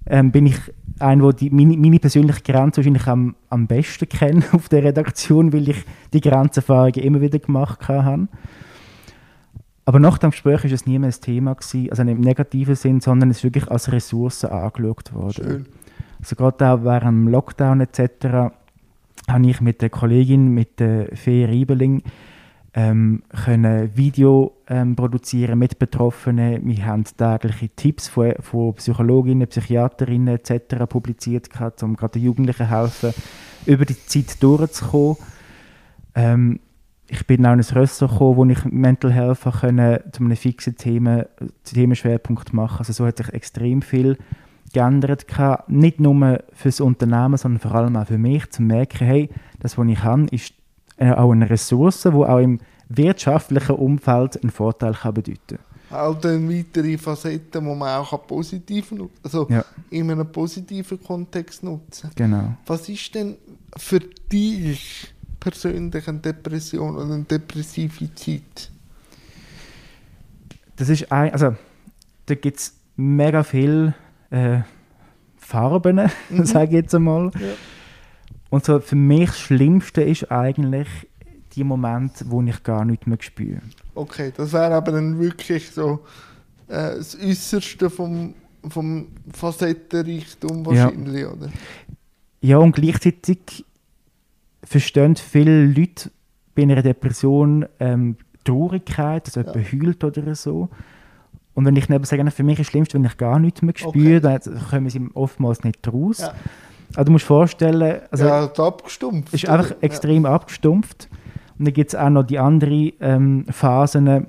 [0.08, 0.58] ähm, bin ich
[1.00, 5.54] ein, der die, meine, meine persönliche Grenze wahrscheinlich am, am besten kenne auf der Redaktion,
[5.54, 5.84] weil ich
[6.14, 8.28] die Grenzerfahrungen immer wieder gemacht habe.
[9.86, 12.76] Aber nach dem Gespräch war es nie mehr ein Thema, gewesen, also nicht im negativen
[12.76, 15.34] Sinn, sondern es ist wirklich als Ressource angeschaut worden.
[15.34, 15.66] Schön.
[16.20, 18.54] Also gerade auch während dem Lockdown etc.
[19.28, 22.04] habe ich mit der Kollegin, mit der Fee Riebeling,
[22.74, 26.66] ähm, können Video ähm, produzieren mit Betroffenen.
[26.66, 30.86] Wir haben tägliche Tipps von, von Psychologinnen, Psychiaterinnen etc.
[30.88, 31.50] publiziert,
[31.82, 33.14] um gerade den Jugendlichen helfen,
[33.66, 35.18] über die Zeit durchzukommen.
[36.16, 36.60] Ähm,
[37.08, 40.78] ich bin auch in ein Ressort gekommen, wo ich Mental Health können, zu einem fixen
[40.78, 41.26] Thema,
[41.66, 44.18] Themenschwerpunkt machen Also so hat sich extrem viel
[44.72, 45.26] geändert.
[45.68, 49.30] Nicht nur für das Unternehmen, sondern vor allem auch für mich, zu merken, hey,
[49.60, 50.54] das, was ich kann, ist
[51.02, 52.60] auch eine Ressource, die auch im
[52.90, 56.00] wirtschaftlichen Umfeld einen Vorteil kann bedeuten kann.
[56.00, 59.66] Auch dann weitere Facetten, die man auch positiv nutzen also ja.
[59.90, 62.56] in einem positiven Kontext nutzen Genau.
[62.66, 63.36] Was ist denn
[63.76, 64.00] für
[64.32, 68.72] dich persönlich eine Depression oder eine depressive Zeit?
[70.78, 71.56] Das ist ein, also
[72.26, 73.94] da gibt es mega viele
[74.30, 74.60] äh,
[75.38, 76.46] Farben, mhm.
[76.46, 77.32] sage ich jetzt einmal.
[77.36, 77.48] Ja.
[78.52, 80.88] Und so für mich das Schlimmste ist eigentlich
[81.54, 83.62] die Momente, wo ich gar nichts mehr spüre.
[83.96, 86.02] Okay, das wäre aber dann wirklich so
[86.68, 88.36] äh, das Äußerste vom,
[88.70, 91.32] vom Facettenreichtum wahrscheinlich, ja.
[91.32, 91.50] oder?
[92.42, 93.66] Ja, und gleichzeitig
[94.64, 96.12] verstehen viele Leute
[96.54, 99.56] bei einer Depression ähm, Traurigkeit, also ja.
[99.56, 100.70] jemand heult oder so.
[101.54, 103.74] Und wenn ich neben sage, für mich ist es schlimmst, wenn ich gar nichts mehr
[103.78, 104.40] spüre, okay.
[104.44, 106.20] dann kommen sie oftmals nicht raus.
[106.20, 106.34] Ja.
[106.96, 109.34] Also du musst dir vorstellen, also ja, abgestumpft.
[109.34, 110.34] ist einfach extrem ja.
[110.34, 111.08] abgestumpft.
[111.58, 114.28] Und dann gibt es auch noch die anderen ähm, Phasen,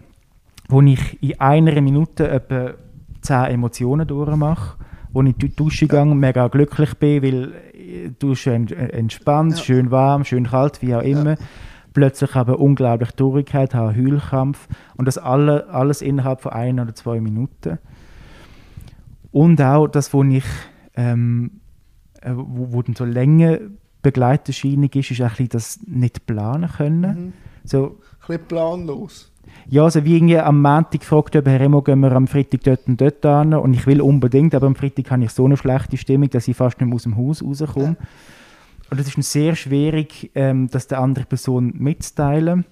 [0.68, 2.74] wo ich in einer Minute etwa
[3.20, 4.76] zehn Emotionen durchmache,
[5.12, 6.02] wo ich in die Dusche ja.
[6.02, 9.64] gehe und mega glücklich bin, weil äh, Dusche entspannt, ja.
[9.64, 11.30] schön warm, schön kalt, wie auch immer.
[11.32, 11.46] Ja.
[11.94, 16.80] Plötzlich habe ich unglaublich Traurigkeit, habe einen Heulkampf und das alle, alles innerhalb von ein
[16.80, 17.78] oder zwei Minuten.
[19.30, 20.44] Und auch das, wo ich
[20.94, 21.61] ähm,
[22.22, 23.58] äh, wo, wo dann so länger
[24.02, 27.00] Begleiterscheinung ist, ist ein das nicht planen können.
[27.00, 27.32] Mhm.
[27.64, 29.32] So, ein bisschen planlos.
[29.68, 32.86] Ja, also wie irgendwie am Montag gefragt, ob Herr Remo, gehen wir am Freitag dort
[32.86, 35.96] und dort an und ich will unbedingt, aber am Freitag habe ich so eine schlechte
[35.96, 37.96] Stimmung, dass ich fast nicht mehr aus dem Haus rauskomme.
[38.00, 38.06] Ja.
[38.90, 42.64] Und es ist sehr schwierig, ähm, das der anderen Person mitzuteilen,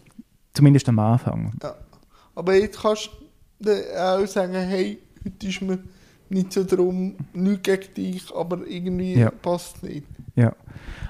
[0.53, 1.53] zumindest am Anfang.
[1.63, 1.75] Ja.
[2.35, 3.11] Aber jetzt kannst
[3.61, 5.79] du auch sagen, hey, heute ist mir
[6.31, 9.31] nicht so darum, nicht gegen dich, aber irgendwie ja.
[9.31, 10.07] passt nicht.
[10.37, 10.55] Ja,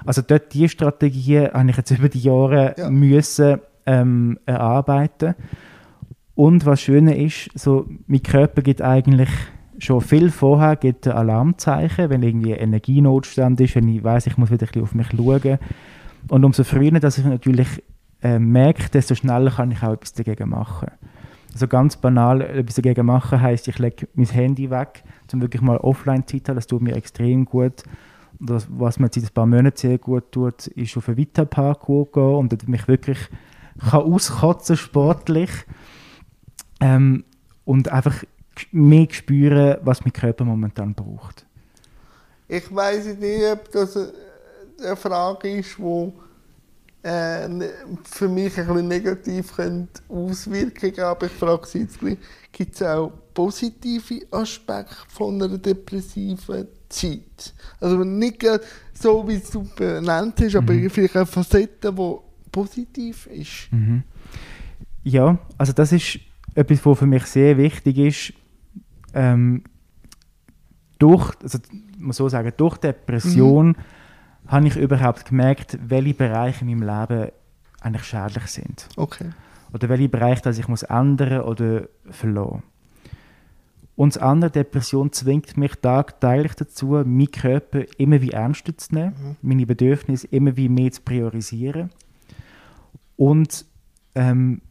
[0.04, 2.90] also dort die Strategie habe ich jetzt über die Jahre ja.
[2.90, 5.35] müssen ähm, erarbeiten.
[6.35, 9.28] Und was Schöne ist, so, mein Körper gibt eigentlich
[9.78, 14.66] schon viel vorher gibt Alarmzeichen, wenn irgendwie Energienotstand ist, wenn ich weiß, ich muss wieder
[14.66, 15.59] ein bisschen auf mich schauen.
[16.28, 17.83] Und umso früher, dass ich natürlich
[18.22, 20.90] äh, merke, desto schneller kann ich auch etwas dagegen machen.
[21.53, 25.79] Also ganz banal etwas dagegen machen heisst, ich lege mein Handy weg, um wirklich mal
[25.79, 26.57] Offline-Zeit zu haben.
[26.57, 27.83] Das tut mir extrem gut.
[28.39, 32.35] Das, was mir in ein paar Monaten sehr gut tut, ist auf einen Vita-Park gehen
[32.35, 33.19] und mich wirklich
[33.79, 35.51] kann auskotzen sportlich
[36.81, 37.25] ähm,
[37.65, 38.25] und einfach
[38.73, 41.47] mehr spüren, was mein Körper momentan braucht.
[42.49, 43.97] Ich weiß nicht, ob das
[44.83, 46.13] eine Frage ist, die
[47.03, 47.49] äh,
[48.05, 49.53] für mich ein bisschen negativ
[50.09, 51.99] Auswirkungen haben Aber ich frage Sie jetzt
[52.53, 57.55] gibt es auch positive Aspekte von einer depressiven Zeit?
[57.81, 58.45] Also nicht
[58.93, 60.91] so, wie es du benannt hast, aber mhm.
[60.91, 62.17] vielleicht eine Facette, die
[62.53, 63.73] positiv ist.
[63.73, 64.03] Mhm.
[65.03, 66.19] Ja, also das ist
[66.55, 68.33] etwas, was für mich sehr wichtig ist.
[69.15, 69.63] Ähm,
[70.99, 71.59] durch, also
[71.99, 74.00] muss so sagen, durch Depression mhm
[74.51, 77.31] habe ich überhaupt gemerkt, welche Bereiche in meinem Leben
[77.81, 78.89] eigentlich schädlich sind.
[78.97, 79.31] Okay.
[79.73, 82.63] Oder welche Bereiche dass ich muss ändern oder verlassen.
[83.95, 89.15] Und das andere, Depression zwingt mich tagtäglich dazu, meinen Körper immer wie ernster zu nehmen,
[89.23, 89.37] mhm.
[89.43, 91.91] meine Bedürfnisse immer wie mehr zu priorisieren
[93.17, 93.67] und
[94.15, 94.63] ähm,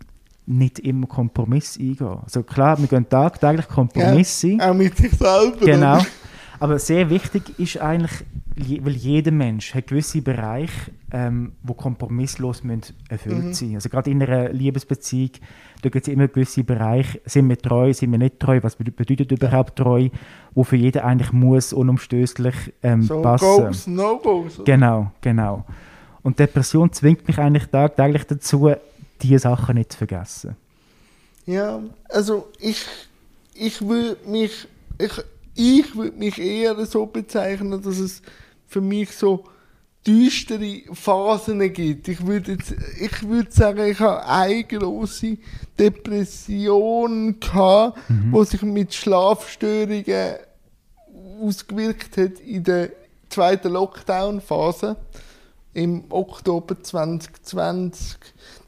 [0.48, 2.18] nicht immer Kompromiss eingehen.
[2.24, 4.48] Also klar, wir gehen tagtäglich Kompromisse.
[4.48, 5.64] Ja, auch mit sich selber.
[5.64, 6.02] Genau.
[6.60, 8.26] Aber sehr wichtig ist eigentlich,
[8.60, 13.54] weil jeder Mensch hat gewisse Bereiche, ähm, wo kompromisslos müssen erfüllt mhm.
[13.54, 13.76] sein.
[13.76, 15.32] Also gerade in einer Liebesbeziehung,
[15.82, 19.32] da gibt es immer gewisse Bereiche, sind wir treu, sind wir nicht treu, was bedeutet
[19.32, 20.10] überhaupt treu,
[20.54, 23.46] wo für jeden eigentlich muss unumstößlich ähm, so passen.
[23.46, 24.62] Goes, no goes.
[24.66, 25.66] Genau, genau.
[26.22, 28.72] Und Depression zwingt mich eigentlich tagtäglich dazu,
[29.22, 30.56] diese Sachen nicht zu vergessen.
[31.46, 32.86] Ja, also ich,
[33.56, 34.68] ich würde mich,
[34.98, 35.12] ich,
[35.56, 38.22] ich würde mich eher so bezeichnen, dass es
[38.70, 39.44] für mich so
[40.06, 42.08] düstere Phasen gibt.
[42.08, 45.38] Ich würde jetzt, ich würde sagen, ich habe eine große
[45.78, 48.32] Depression gehabt, mhm.
[48.32, 50.36] wo sich mit Schlafstörungen
[51.42, 52.92] ausgewirkt hat in der
[53.30, 54.96] zweiten Lockdown-Phase
[55.74, 58.18] im Oktober 2020.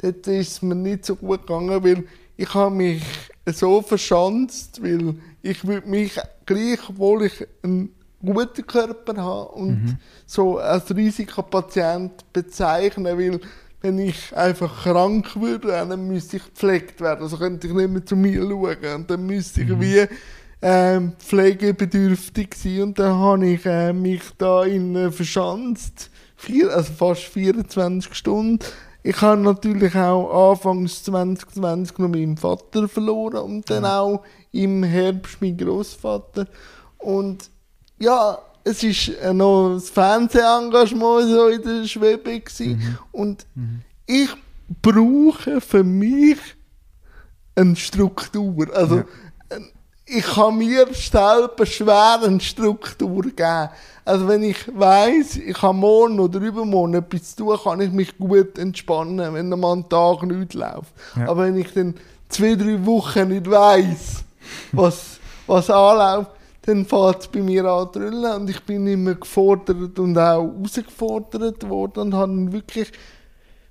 [0.01, 2.05] Dort ist es mir nicht so gut gegangen, weil
[2.37, 3.03] ich habe mich
[3.45, 9.97] so verschanzt, weil ich würde mich gleich, obwohl ich einen guten Körper habe und mhm.
[10.25, 13.39] so als Risikopatient bezeichnen, weil
[13.81, 17.23] wenn ich einfach krank würde, dann müsste ich gepflegt werden.
[17.23, 18.95] Also könnte ich nicht mehr zu mir schauen.
[18.95, 19.81] Und dann müsste ich mhm.
[19.81, 20.07] wie
[20.61, 22.81] ähm, pflegebedürftig sein.
[22.83, 26.11] Und dann habe ich äh, mich da in äh, verschanzt.
[26.35, 28.59] Vier, also fast 24 Stunden.
[29.03, 33.99] Ich habe natürlich auch anfangs 2020 noch meinen Vater verloren und dann ja.
[33.99, 36.45] auch im Herbst meinen Großvater.
[36.99, 37.50] Und
[38.01, 42.41] ja, es war noch das Fernsehengagement so in der Schwebe.
[42.59, 42.97] Mhm.
[43.11, 43.81] Und mhm.
[44.05, 44.29] ich
[44.81, 46.37] brauche für mich
[47.55, 48.67] eine Struktur.
[48.73, 49.05] Also, ja.
[50.05, 53.69] ich kann mir selber schwer eine Struktur geben.
[54.03, 58.17] Also, wenn ich weiß, ich habe morgen oder übermorgen etwas zu tun, kann ich mich
[58.17, 60.93] gut entspannen, wenn ein Tag nicht läuft.
[61.15, 61.29] Ja.
[61.29, 61.95] Aber wenn ich dann
[62.29, 64.23] zwei, drei Wochen nicht weiß,
[64.71, 66.31] was, was anläuft,
[66.63, 71.67] dann fängt es bei mir an zu und ich bin immer gefordert und auch herausgefordert
[71.67, 72.91] worden und habe wirklich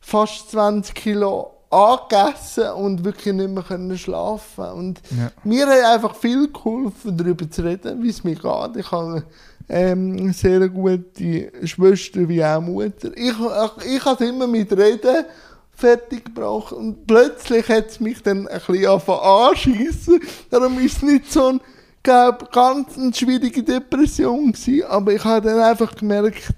[0.00, 5.30] fast 20 Kilo angegessen und wirklich nicht mehr können schlafen Und ja.
[5.44, 8.76] mir hat einfach viel geholfen, darüber zu reden, wie es mir geht.
[8.76, 9.22] Ich habe
[9.68, 13.10] ähm, sehr gute Schwester wie auch Mutter.
[13.14, 15.24] Ich, ich, ich habe immer mit Reden
[15.72, 20.20] fertig gebracht und plötzlich hat es mich dann ein bisschen anschiessen.
[20.50, 21.60] Darum ist es nicht so ein
[22.02, 26.54] glaube, ganz eine schwierige Depression gewesen, aber ich habe dann einfach gemerkt,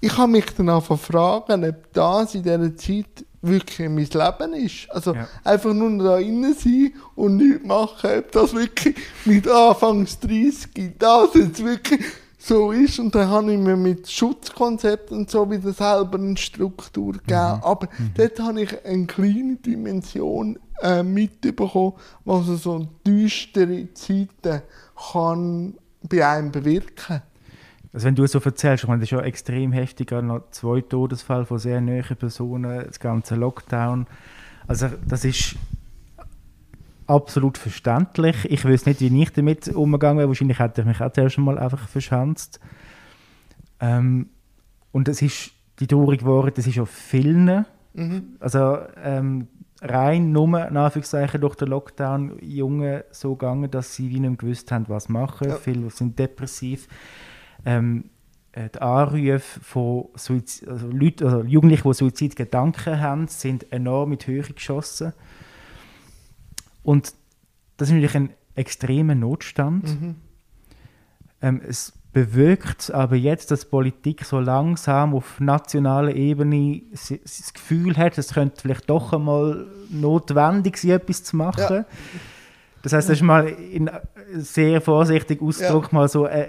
[0.00, 4.90] ich habe mich dann auch fragen, ob das in dieser Zeit wirklich mein Leben ist.
[4.90, 5.28] Also ja.
[5.44, 11.34] einfach nur da innen sein und nichts machen, ob das wirklich mit Anfangs 30 das
[11.34, 12.00] jetzt wirklich
[12.38, 12.98] so ist.
[12.98, 17.56] Und dann habe ich mir mit Schutzkonzepten und so wieder selber eine Struktur gegeben.
[17.56, 17.64] Mhm.
[17.64, 18.10] Aber mhm.
[18.16, 24.62] dort habe ich eine kleine Dimension äh, mitbekommen, was so düstere Zeiten
[25.12, 27.22] kann bei einem bewirken
[27.92, 30.80] also wenn du es so erzählst, ich meine, das ist ja extrem heftig, noch zwei
[30.80, 34.06] Todesfälle von sehr nahen Personen, das ganze Lockdown.
[34.68, 35.56] Also das ist
[37.08, 38.48] absolut verständlich.
[38.48, 40.28] Ich weiß nicht, wie ich damit umgegangen wäre.
[40.28, 42.60] Wahrscheinlich hätte ich mich auch zuerst mal einfach verschanzt.
[43.80, 44.28] Ähm,
[44.92, 47.64] und es ist die traurige Worte, das ist auf vielen.
[47.94, 48.36] Mhm.
[48.38, 49.48] Also ähm,
[49.80, 54.70] rein nur in Anführungszeichen durch den Lockdown Jungen so gegangen, dass sie wie nicht gewusst
[54.72, 55.48] haben, was machen.
[55.48, 55.56] Ja.
[55.56, 56.88] Viele sind depressiv.
[57.64, 58.10] Ähm,
[58.52, 64.26] äh, die Anrufe von Suizid, also Leute, also Jugendlichen, die Suizidgedanken haben, sind enorm mit
[64.26, 65.12] Höhe geschossen.
[66.82, 67.14] Und
[67.76, 69.84] das ist natürlich ein extremer Notstand.
[69.84, 70.16] Mhm.
[71.42, 78.18] Ähm, es bewirkt aber jetzt, dass Politik so langsam auf nationaler Ebene das Gefühl hat,
[78.18, 81.60] es könnte vielleicht doch einmal notwendig sein, etwas zu machen.
[81.70, 81.84] Ja.
[82.82, 83.90] Das heißt, das ist mal in
[84.32, 85.98] sehr vorsichtig Ausdruck ja.
[85.98, 86.46] mal so ein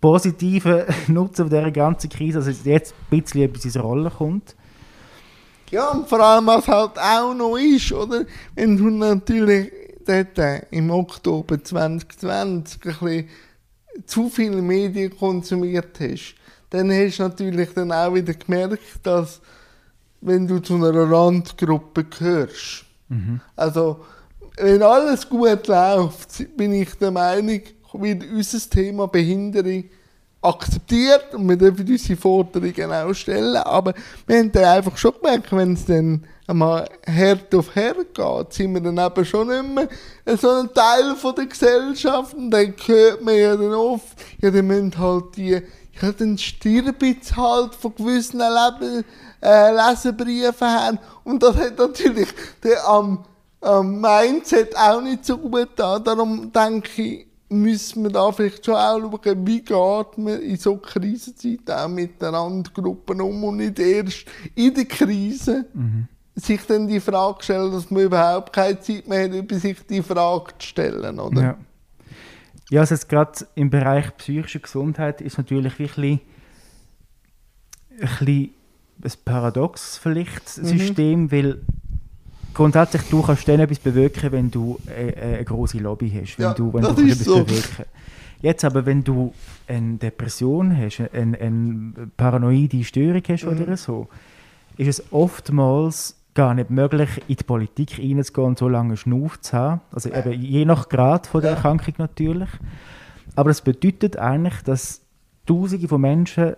[0.00, 4.56] positiver Nutzen dieser ganzen Krise, dass es jetzt ein bisschen etwas in die Rolle kommt.
[5.70, 8.24] Ja, und vor allem, was halt auch noch ist, oder?
[8.54, 9.70] Wenn du natürlich
[10.06, 13.28] dort im Oktober 2020 ein bisschen
[14.06, 16.34] zu viele Medien konsumiert hast,
[16.70, 19.40] dann hast du natürlich dann auch wieder gemerkt, dass
[20.20, 23.40] wenn du zu einer Randgruppe gehörst, mhm.
[23.54, 24.00] also
[24.56, 27.60] wenn alles gut läuft, bin ich der Meinung,
[27.92, 29.84] wird unser Thema Behinderung
[30.40, 33.94] akzeptiert und wir dürfen unsere Forderungen auch stellen, aber
[34.26, 38.74] wir haben dann einfach schon gemerkt, wenn es dann einmal Herd auf Herd geht, sind
[38.74, 39.88] wir dann eben schon nicht
[40.26, 44.50] mehr so ein Teil von der Gesellschaft und dann hört man ja dann oft, ja,
[44.50, 45.62] dann müssen halt die,
[46.00, 49.04] ja, dann stirbt halt von gewissen Leben,
[49.42, 52.28] äh, Leserbriefen haben und das hat natürlich
[52.62, 53.24] der, am,
[53.60, 55.98] am Mindset auch nicht so gut da.
[55.98, 60.76] Darum denke ich, müssen wir da vielleicht schon auch schauen, wie geht man in so
[60.76, 66.08] Krisenzeiten auch mit den Randgruppen um und nicht erst in der Krise mhm.
[66.36, 70.02] Sich dann die Frage stellen, dass man überhaupt keine Zeit mehr hat, über sich die
[70.02, 71.42] Frage zu stellen, oder?
[71.42, 71.56] Ja,
[72.70, 76.20] ja also gerade im Bereich psychische Gesundheit ist natürlich wirklich
[78.00, 78.50] ein, bisschen
[79.02, 80.64] ein paradox vielleicht mhm.
[80.64, 81.60] System, weil
[82.52, 86.54] grundsätzlich, du kannst dann etwas bewirken, wenn du eine, eine große Lobby hast, wenn Ja,
[86.54, 87.44] du, wenn das du ist etwas so.
[87.44, 87.84] bewirken
[88.42, 89.32] Jetzt aber, wenn du
[89.66, 93.62] eine Depression hast, eine, eine paranoide Störung hast Mhm.
[93.62, 94.08] oder so,
[94.76, 99.56] ist es oftmals gar nicht möglich, in die Politik reinzugehen und so lange Schnuff zu
[99.56, 99.80] haben.
[99.92, 101.52] Also eben je nach Grad von der.
[101.52, 102.50] Erkrankung natürlich.
[103.36, 105.00] Aber das bedeutet eigentlich, dass
[105.46, 106.54] Tausende von Menschen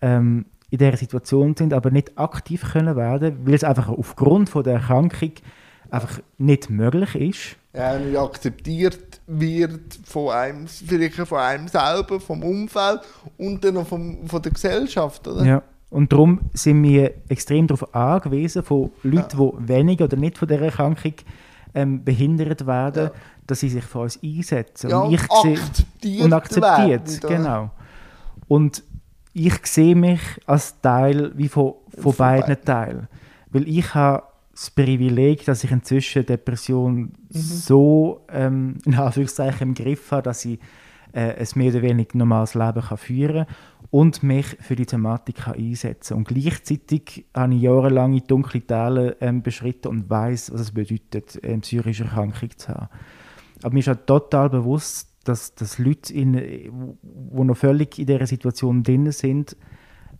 [0.00, 4.64] ähm, in dieser Situation sind, aber nicht aktiv können werden, weil es einfach aufgrund von
[4.64, 5.32] der Erkrankung
[5.90, 7.56] einfach nicht möglich ist.
[7.74, 13.00] ja, nicht akzeptiert wird von einem, vielleicht von einem selber, vom Umfeld
[13.36, 15.44] und dann noch vom, von der Gesellschaft, oder?
[15.44, 15.62] Ja.
[15.92, 20.62] Und darum sind wir extrem darauf angewiesen, von Leuten, die weniger oder nicht von dieser
[20.62, 21.12] Erkrankung
[21.74, 23.12] ähm, behindert werden, Ja.
[23.46, 24.90] dass sie sich für uns einsetzen.
[24.90, 27.70] Ja, und ich akzeptiert und akzeptiert, werden, genau.
[28.48, 28.82] Und
[29.34, 32.64] ich sehe mich als Teil wie von, von Von beiden beiden.
[32.64, 33.08] Teilen.
[33.50, 37.12] Weil ich habe das Privileg, dass ich inzwischen Depression Mhm.
[37.30, 40.58] so ähm, in Anführungszeichen im Griff habe, dass ich
[41.12, 43.56] äh, ein mehr oder weniger normales Leben kann führen kann
[43.90, 49.20] und mich für die Thematik kann einsetzen Und gleichzeitig habe ich jahrelang in dunkle Täler
[49.20, 52.88] ähm, beschritten und weiß, was es bedeutet, eine psychische Erkrankung zu haben.
[53.62, 58.82] Aber mir ist auch total bewusst, dass, dass Leute, die noch völlig in dieser Situation
[58.82, 59.56] drin sind,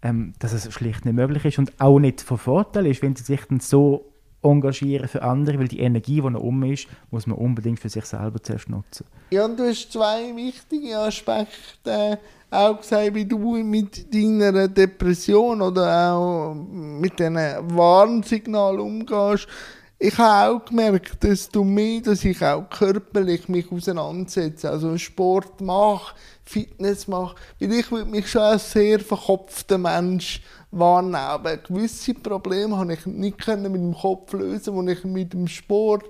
[0.02, 3.24] ähm, dass es schlicht nicht möglich ist und auch nicht von Vorteil ist, wenn sie
[3.24, 4.11] sich dann so
[4.42, 8.04] engagieren für andere, weil die Energie, die noch um ist, muss man unbedingt für sich
[8.04, 9.06] selber zuerst nutzen.
[9.30, 12.18] Ja, und du hast zwei wichtige Aspekte
[12.50, 19.48] auch gesagt, wie du mit deiner Depression oder auch mit diesen Warnsignalen umgehst.
[19.98, 26.14] Ich habe auch gemerkt, desto mehr, dass ich auch körperlich mich auseinandersetze, also Sport mache,
[26.44, 31.14] Fitness mache, weil ich würde mich schon als sehr verkopfter Mensch wahrnehmen.
[31.16, 36.04] Aber gewisse Probleme habe ich nicht mit dem Kopf lösen, wo ich mit dem Sport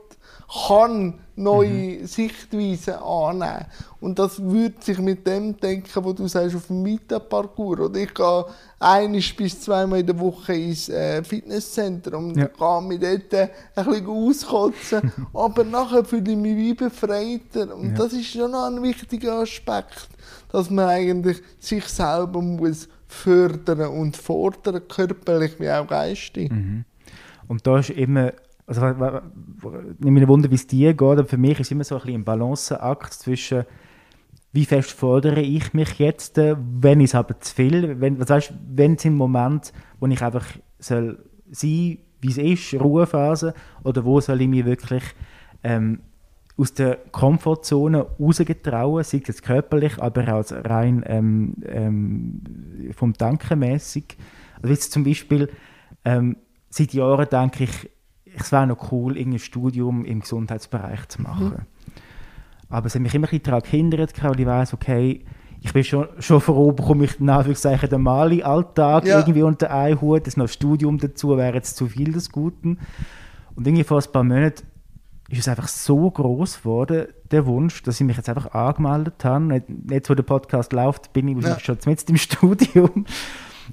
[0.69, 3.67] kann neue Sichtweisen annehmen.
[4.01, 7.81] Und das würde sich mit dem denken, wo du sagst, auf dem Mieterparcours.
[7.81, 8.45] Oder ich gehe
[8.79, 12.47] einisch bis zweimal in der Woche ins äh, Fitnesszentrum und Ja.
[12.49, 15.13] gehe mich dort äh, ein bisschen auskotzen.
[15.35, 17.75] Aber nachher fühle ich mich wie befreiter.
[17.75, 17.97] Und Ja.
[17.97, 20.09] das ist schon noch ein wichtiger Aspekt,
[20.51, 26.51] dass man eigentlich sich selber muss fördern und fordern, körperlich wie auch geistig.
[27.49, 28.33] Und da ist immer,
[28.67, 32.01] also ich mich wunder, wie es dir geht, aber für mich ist immer so ein
[32.03, 33.65] bisschen ein Balanceakt zwischen
[34.53, 38.29] wie fest fordere ich mich jetzt, äh, wenn ich es aber zu viel, wenn, was
[38.29, 40.47] heißt, wenn es im Moment, wo ich einfach
[40.79, 45.03] soll sein, wie es ist, Ruhephase, oder wo soll ich mich wirklich
[45.65, 46.01] ähm,
[46.63, 52.41] aus der Komfortzone rausgetrauen, sei es jetzt körperlich, aber auch rein ähm, ähm,
[52.97, 54.17] vom Denken mäßig.
[54.63, 55.49] Also jetzt zum Beispiel,
[56.05, 56.37] ähm,
[56.71, 57.91] seit Jahren denke ich,
[58.39, 61.67] es wäre noch cool, irgendein Studium im Gesundheitsbereich zu machen.
[62.69, 65.25] Aber es hat mich immer ein bisschen daran gehindert, weil ich weiss, okay,
[65.61, 69.19] ich bin schon, schon froh, bekomme ich in Anführungszeichen den Mali-Alltag Ja.
[69.19, 72.79] irgendwie unter einen Hut, das noch Studium dazu wäre jetzt zu viel des Guten.
[73.55, 74.63] Und irgendwie vor ein paar Monaten
[75.33, 79.55] ist es einfach so groß geworden, der Wunsch, dass ich mich jetzt einfach angemeldet habe.
[79.55, 83.07] Jetzt- Jetzt, wo der Podcast läuft, bin ich wahrscheinlich schon mit im Studium.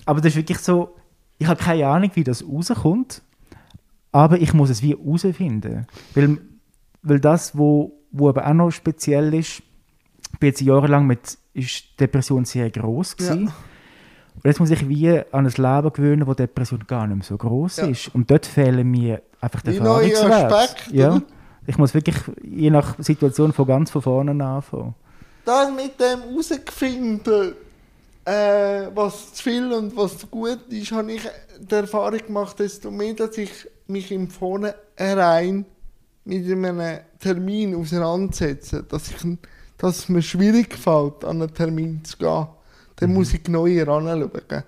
[0.06, 0.95] Aber das ist wirklich so,
[1.38, 3.22] ich habe keine Ahnung, wie das rauskommt,
[4.12, 5.86] aber ich muss es wie herausfinden.
[6.15, 6.38] Weil,
[7.04, 9.62] weil das, wo, wo aber auch noch speziell ist,
[10.34, 13.26] ich bin jetzt jahrelang mit ist Depression sehr groß Ja.
[13.34, 13.52] gewesen.
[14.36, 17.36] Und jetzt muss ich wie an ein Leben gewöhnen, wo Depression gar nicht mehr so
[17.38, 17.88] groß Ja.
[17.88, 18.13] ist.
[18.15, 20.56] Und dort fehlen mir einfach die Erfahrungswerte.
[20.56, 21.22] Aspekte, Ja.
[21.69, 24.95] Ich muss wirklich je nach Situation von ganz von vorne anfangen.
[25.45, 27.53] das mit dem herausgefunden,
[28.25, 31.21] äh, was zu viel und was zu gut ist, habe ich
[31.60, 33.51] die Erfahrung gemacht, desto mehr, dass ich
[33.86, 35.63] mich im Vornherein
[36.25, 39.17] mit einem Termin auseinandersetze, dass, ich,
[39.77, 42.47] dass es mir schwierig fällt, an einen Termin zu gehen,
[42.95, 44.63] dann muss ich genauer anschauen.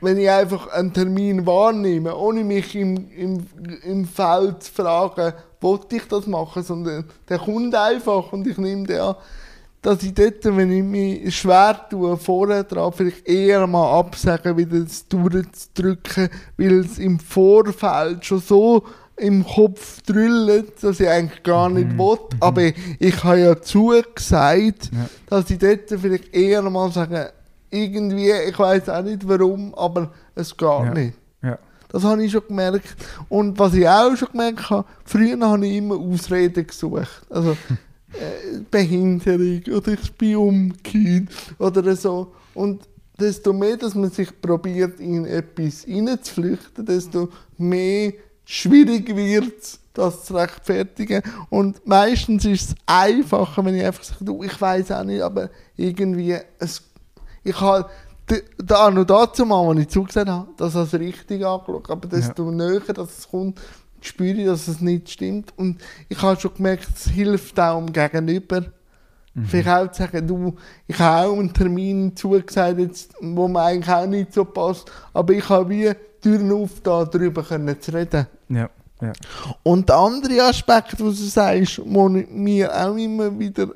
[0.00, 3.46] Wenn ich einfach einen Termin wahrnehme, ohne mich im, im,
[3.82, 8.86] im Feld zu fragen, wollte ich das machen, sondern der kommt einfach und ich nehme
[8.86, 9.16] den an,
[9.82, 14.80] dass ich dort, wenn ich mich schwer tue, vorher dran, vielleicht eher mal absagen, wieder
[14.80, 18.84] das durchzudrücken, weil es im Vorfeld schon so
[19.16, 22.18] im Kopf drüllt, dass ich eigentlich gar nicht will.
[22.40, 22.62] Aber
[23.00, 25.08] ich habe ja zugesagt, Ja.
[25.28, 27.32] dass ich dort vielleicht eher mal sage,
[27.70, 30.92] irgendwie, ich weiß auch nicht warum, aber es geht Ja.
[30.94, 31.16] nicht.
[31.42, 31.58] Ja.
[31.88, 32.96] Das habe ich schon gemerkt.
[33.28, 37.22] Und was ich auch schon gemerkt habe, früher habe ich immer Ausreden gesucht.
[37.30, 37.52] Also
[38.12, 42.32] äh, Behinderung oder ich bin umgekehrt oder so.
[42.54, 42.82] Und
[43.18, 48.12] desto mehr, dass man sich probiert, in etwas hineinzuflüchten, desto mehr
[48.44, 51.22] schwierig wird es, das zu rechtfertigen.
[51.50, 55.50] Und meistens ist es einfacher, wenn ich einfach sage, du, ich weiß auch nicht, aber
[55.76, 56.82] irgendwie, es,
[57.48, 57.88] ich habe
[58.58, 62.56] da noch dazu mal, als ich zugesehen habe, dass es richtig angeschaut aber desto ja.
[62.56, 63.60] näher dass es kommt,
[64.00, 65.52] spüre ich, dass es nicht stimmt.
[65.56, 68.60] Und ich habe schon gemerkt, es hilft auch dem Gegenüber.
[69.34, 69.44] Mhm.
[69.46, 70.54] Vielleicht auch zu sagen, du,
[70.86, 75.32] ich habe auch einen Termin zugesagt, jetzt, wo mir eigentlich auch nicht so passt, aber
[75.32, 75.90] ich habe wie
[76.20, 78.26] Türen auf, darüber können zu reden.
[78.48, 78.70] Ja.
[79.00, 79.12] Ja.
[79.62, 83.68] Und der andere Aspekt, was du sagst, wo mir auch immer wieder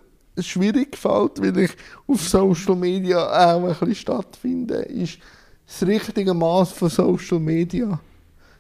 [0.47, 1.73] schwierig gefällt, weil ich
[2.07, 5.19] auf Social Media auch ein bisschen stattfinde, ist
[5.67, 8.01] das richtige Maß von Social Media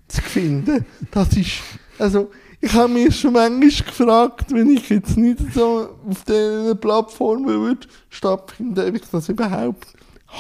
[0.09, 0.85] zu finden.
[1.11, 1.53] Das ist,
[1.99, 2.31] also
[2.61, 7.89] ich habe mich schon manchmal gefragt, wenn ich jetzt nicht so auf diesen Plattformen würde
[8.09, 9.95] stattfinden, ob ich das überhaupt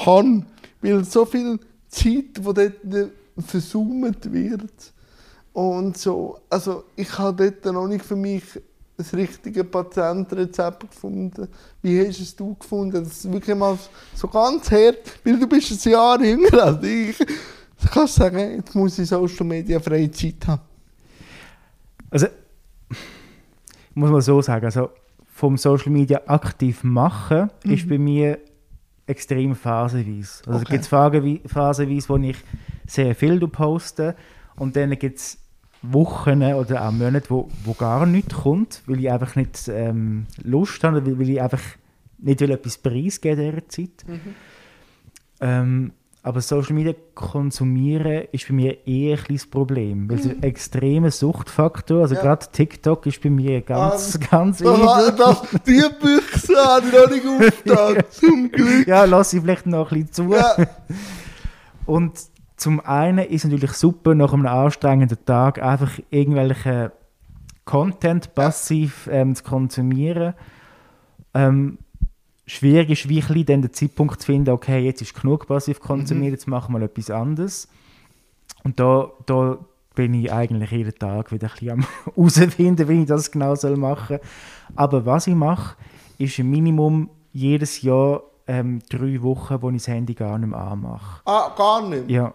[0.04, 0.46] kann.
[0.80, 4.92] Weil so viel Zeit, die dort versucht wird
[5.52, 8.44] und so, also ich habe dort noch nicht für mich
[9.02, 11.48] das richtige Patientenrezept gefunden.
[11.82, 13.04] Wie hast es du gefunden?
[13.04, 13.78] Das ist wirklich mal
[14.14, 17.18] so ganz hart, weil du bist ein Jahr jünger als ich.
[17.18, 20.62] Du kannst sagen, jetzt muss ich Social Media freie Zeit haben.
[22.10, 22.26] Also,
[23.94, 24.90] muss man so sagen, also
[25.34, 27.72] vom Social Media aktiv machen, mhm.
[27.72, 28.38] ist bei mir
[29.06, 30.42] extrem phasenweise.
[30.46, 30.72] Also okay.
[30.72, 32.36] gibt es phasenweise, wo ich
[32.86, 34.14] sehr viel poste
[34.56, 35.38] und dann gibt es
[35.82, 40.84] Wochen oder auch Monate, wo, wo gar nichts kommt, weil ich einfach nicht ähm, Lust
[40.84, 41.62] habe, weil, weil ich einfach
[42.18, 44.04] nicht will etwas preisgeben in dieser Zeit.
[44.06, 44.34] Mhm.
[45.40, 45.92] Ähm,
[46.24, 50.30] aber Social Media konsumieren ist bei mir eher ein kleines Problem, weil es mhm.
[50.30, 52.22] ein extremer Suchtfaktor, also ja.
[52.22, 56.92] gerade TikTok ist bei mir ganz, um, ähm, ganz das, das, Die Büchse habe ich
[56.92, 57.26] noch nicht
[57.66, 58.86] aufgetan, zum Glück.
[58.86, 60.32] Ja, lass ich vielleicht noch ein bisschen zu.
[60.32, 60.56] Ja.
[61.86, 62.12] Und
[62.62, 66.92] zum einen ist es natürlich super, nach einem anstrengenden Tag einfach irgendwelche
[67.64, 70.34] Content passiv ähm, zu konsumieren.
[71.34, 71.78] Ähm,
[72.46, 76.34] schwierig ist wirklich dann den Zeitpunkt zu finden, okay, jetzt ist genug passiv konsumiert, mhm.
[76.34, 77.68] jetzt machen wir etwas anderes.
[78.62, 79.58] Und da, da
[79.96, 83.76] bin ich eigentlich jeden Tag wieder ein bisschen am herausfinden, wie ich das genau soll
[83.76, 84.28] machen soll.
[84.76, 85.76] Aber was ich mache,
[86.18, 90.60] ist ein Minimum jedes Jahr ähm, drei Wochen, wo ich das Handy gar nicht mehr
[90.60, 91.22] anmache.
[91.24, 92.08] Ah, gar nicht?
[92.08, 92.32] Ja.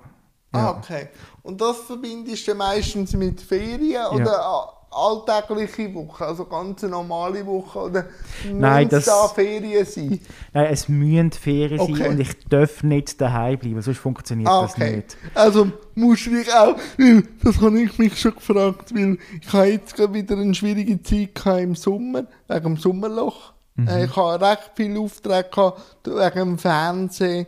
[0.51, 1.09] Ah, okay.
[1.43, 4.69] Und das verbindest du meistens mit Ferien oder ja.
[4.89, 8.05] alltägliche Woche, also ganz normale Woche oder
[8.49, 10.19] Nein, das, da Ferien sein?
[10.53, 11.95] Nein, es müssen Ferien okay.
[11.95, 14.67] sein und ich darf nicht daheim bleiben, sonst funktioniert ah, okay.
[14.67, 15.17] das nicht.
[15.35, 19.65] Also musst du dich auch, weil das habe ich mich schon gefragt, weil ich habe
[19.67, 23.53] jetzt gerade wieder eine schwierige Zeit im Sommer, wegen dem Sommerloch.
[23.75, 23.87] Mhm.
[23.87, 25.73] Äh, ich habe recht viele Aufträge
[26.03, 27.47] wegen dem Fernsehen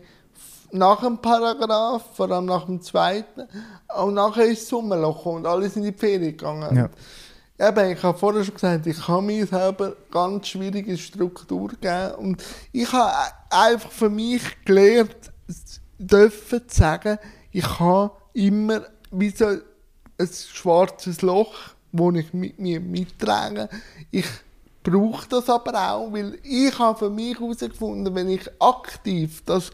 [0.72, 3.48] nach dem Paragraph, vor allem nach dem zweiten,
[3.98, 6.76] und nachher ist das Sommerloch und alle sind in die Ferien gegangen.
[6.76, 6.90] Ja.
[7.70, 12.44] Eben, ich habe vorher schon gesagt, ich habe mir selber ganz schwierige Struktur gegeben und
[12.72, 13.12] ich habe
[13.50, 15.18] einfach für mich gelernt,
[15.98, 17.18] dürfen zu sagen,
[17.52, 21.54] ich habe immer wie so ein schwarzes Loch,
[21.92, 23.68] das ich mit mir mittrage.
[24.12, 24.28] Ich
[24.84, 29.72] brauche das aber auch, weil ich habe für mich herausgefunden, wenn ich aktiv das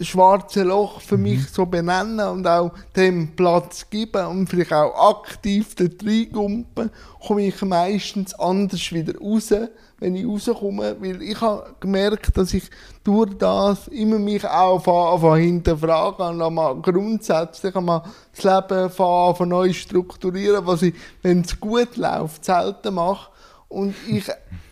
[0.00, 1.46] schwarze Loch für mich mhm.
[1.52, 6.90] so benennen und auch dem Platz geben und vielleicht auch aktiv dort reingumpen,
[7.24, 9.54] komme ich meistens anders wieder raus,
[10.00, 12.64] wenn ich rauskomme, weil ich habe gemerkt, dass ich
[13.04, 18.02] durch das immer mich auch von hinterfragen und mal grundsätzlich einmal
[18.34, 23.30] das Leben von neu strukturieren, was ich, wenn es gut läuft, selten mache
[23.68, 24.24] und ich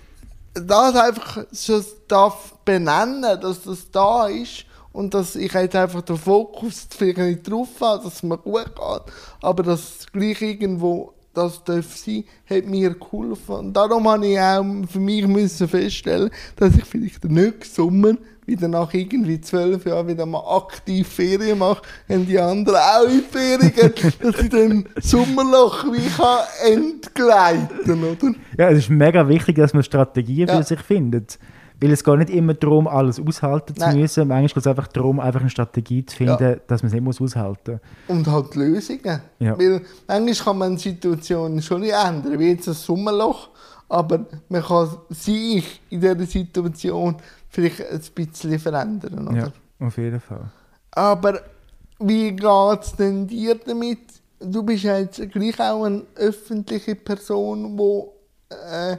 [0.55, 6.16] das einfach so darf benennen, dass das da ist und dass ich jetzt einfach den
[6.16, 11.14] Fokus vielleicht nicht drauf habe, dass es mir gut geht, aber dass es gleich irgendwo
[11.34, 13.55] das darf sein, hat mir geholfen.
[13.55, 18.14] Und darum habe ich auch für mich müssen feststellen, dass ich vielleicht den nächsten Sommer
[18.45, 23.22] wieder nach irgendwie zwölf Jahren wieder mal aktiv Ferien mache, und die anderen auch in
[23.22, 28.34] Ferien gehen, dass ich dann Sommerloch wie kann entgleiten, oder?
[28.59, 30.62] Ja, es ist mega wichtig, dass man Strategien für ja.
[30.62, 31.38] sich findet.
[31.83, 33.99] Weil es geht nicht immer darum, alles aushalten zu Nein.
[33.99, 34.28] müssen.
[34.28, 36.57] Manchmal geht es einfach darum, einfach eine Strategie zu finden, ja.
[36.68, 38.16] dass man es nicht muss aushalten muss.
[38.16, 39.20] Und halt Lösungen.
[39.41, 39.59] Ja.
[39.59, 43.49] Weil manchmal kann man die Situation schon nicht ändern, wie jetzt das Sommerloch.
[43.89, 47.16] Aber man kann sich in dieser Situation
[47.49, 49.28] vielleicht ein bisschen verändern.
[49.28, 49.37] Oder?
[49.37, 49.53] Ja,
[49.87, 50.51] auf jeden Fall.
[50.93, 51.41] Aber
[51.99, 53.99] wie geht es denn dir damit?
[54.39, 58.99] Du bist ja jetzt gleich auch eine öffentliche Person, die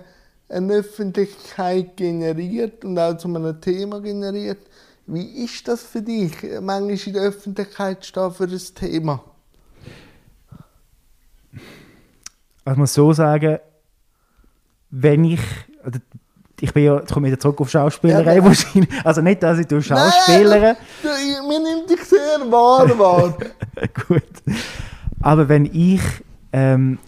[0.49, 4.59] eine Öffentlichkeit generiert und auch zu einem Thema generiert.
[5.05, 6.31] Wie ist das für dich,
[6.61, 9.23] manchmal in der Öffentlichkeit stehen für ein Thema?
[12.65, 13.59] Also ich muss so sagen,
[14.89, 15.41] wenn ich,
[15.83, 15.99] also
[16.61, 19.67] ich bin ja, jetzt komme wieder zurück auf Schauspielerei ja, wahrscheinlich, also nicht, dass ich
[19.67, 20.59] durch Schauspieler...
[20.59, 23.37] Nein, mir nimmt dich sehr wahr, wahr.
[24.07, 24.23] Gut.
[25.19, 26.01] Aber wenn ich
[26.53, 26.99] ähm,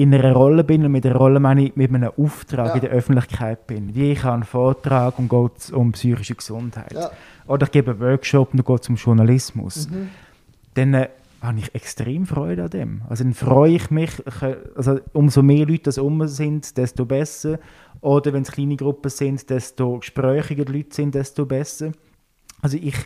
[0.00, 2.74] in einer Rolle bin, und mit einer Rolle meine ich mit einem Auftrag ja.
[2.74, 7.10] in der Öffentlichkeit bin, wie ich habe einen Vortrag und geht um psychische Gesundheit, ja.
[7.46, 10.08] oder ich gebe einen Workshop und geht um Journalismus, mhm.
[10.72, 11.08] dann äh,
[11.42, 13.02] habe ich extrem Freude an dem.
[13.10, 14.10] Also dann freue ich mich,
[14.74, 17.58] also umso mehr Leute das um sind, desto besser.
[18.00, 21.92] Oder wenn es kleine Gruppen sind, desto gesprächiger die Leute sind, desto besser.
[22.62, 22.96] Also ich,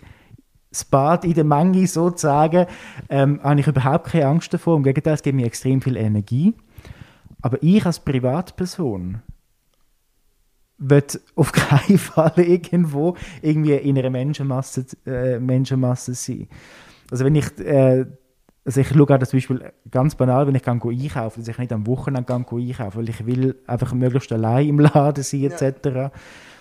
[0.70, 2.66] das Bad in der Menge sozusagen,
[3.08, 4.76] ähm, habe ich überhaupt keine Angst davor.
[4.76, 6.54] Im Gegenteil, es gibt mir extrem viel Energie.
[7.44, 9.20] Aber ich als Privatperson
[10.78, 16.48] wird auf keinen Fall irgendwo irgendwie in einer Menschenmasse, äh, Menschenmasse sein.
[17.10, 18.06] Also wenn ich äh,
[18.64, 21.70] also ich schaue auch das Beispiel ganz banal, wenn ich gehe einkaufen, dass ich nicht
[21.70, 25.62] am Wochenende gehe einkaufen, weil ich will einfach möglichst allein im Laden sein etc.
[25.84, 26.12] Ja.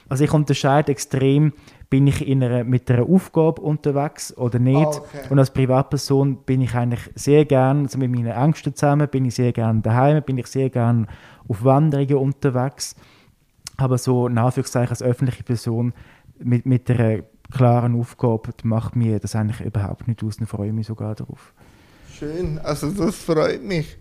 [0.10, 1.54] Also ich unterscheide extrem,
[1.89, 4.78] bin ich in einer, mit einer Aufgabe unterwegs oder nicht.
[4.78, 5.28] Oh, okay.
[5.30, 9.36] Und als Privatperson bin ich eigentlich sehr gern also mit meinen Ängsten zusammen, bin ich
[9.36, 11.08] sehr gern daheim, bin ich sehr gern
[11.47, 12.95] auf Wanderungen unterwegs.
[13.78, 15.93] Aber so in Anführungszeichen als öffentliche Person
[16.39, 20.88] mit, mit einer klaren Aufgabe macht mir das eigentlich überhaupt nicht aus und freue mich
[20.88, 21.54] sogar darauf.
[22.12, 23.97] Schön, also das freut mich.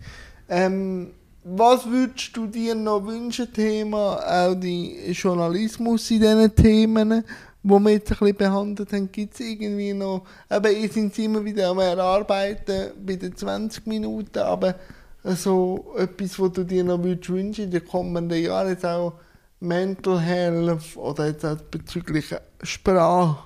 [0.49, 1.11] Ähm,
[1.43, 7.23] was würdest du dir noch wünschen, Thema auch die Journalismus in diesen Themen,
[7.63, 9.11] die wir jetzt ein bisschen behandelt haben?
[9.11, 14.39] Gibt es irgendwie noch, eben, ihr seid immer wieder am Erarbeiten bei den 20 Minuten,
[14.39, 14.75] aber
[15.23, 19.13] so etwas, was du dir noch würdest wünschen in den kommenden Jahren, jetzt auch
[19.59, 23.37] Mental Health oder jetzt auch bezüglich Sprache,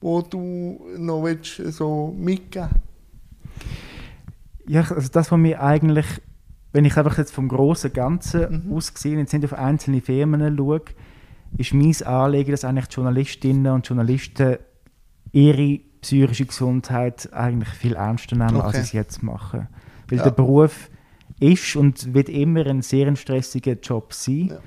[0.00, 2.70] wo du noch willst, so mitgeben
[4.66, 6.06] ja, also das, was mir eigentlich,
[6.72, 8.76] wenn ich einfach jetzt vom großen Ganzen mhm.
[8.76, 10.82] ausgesehen, jetzt nicht auf einzelne Firmen schaue,
[11.58, 14.56] ist mein Anliegen, dass eigentlich die Journalistinnen und Journalisten
[15.32, 18.66] ihre psychische Gesundheit eigentlich viel ernster nehmen, okay.
[18.66, 19.68] als sie es jetzt machen.
[20.08, 20.24] Weil ja.
[20.24, 20.90] der Beruf
[21.40, 24.48] ist und wird immer ein sehr stressiger Job sein.
[24.48, 24.58] Ja.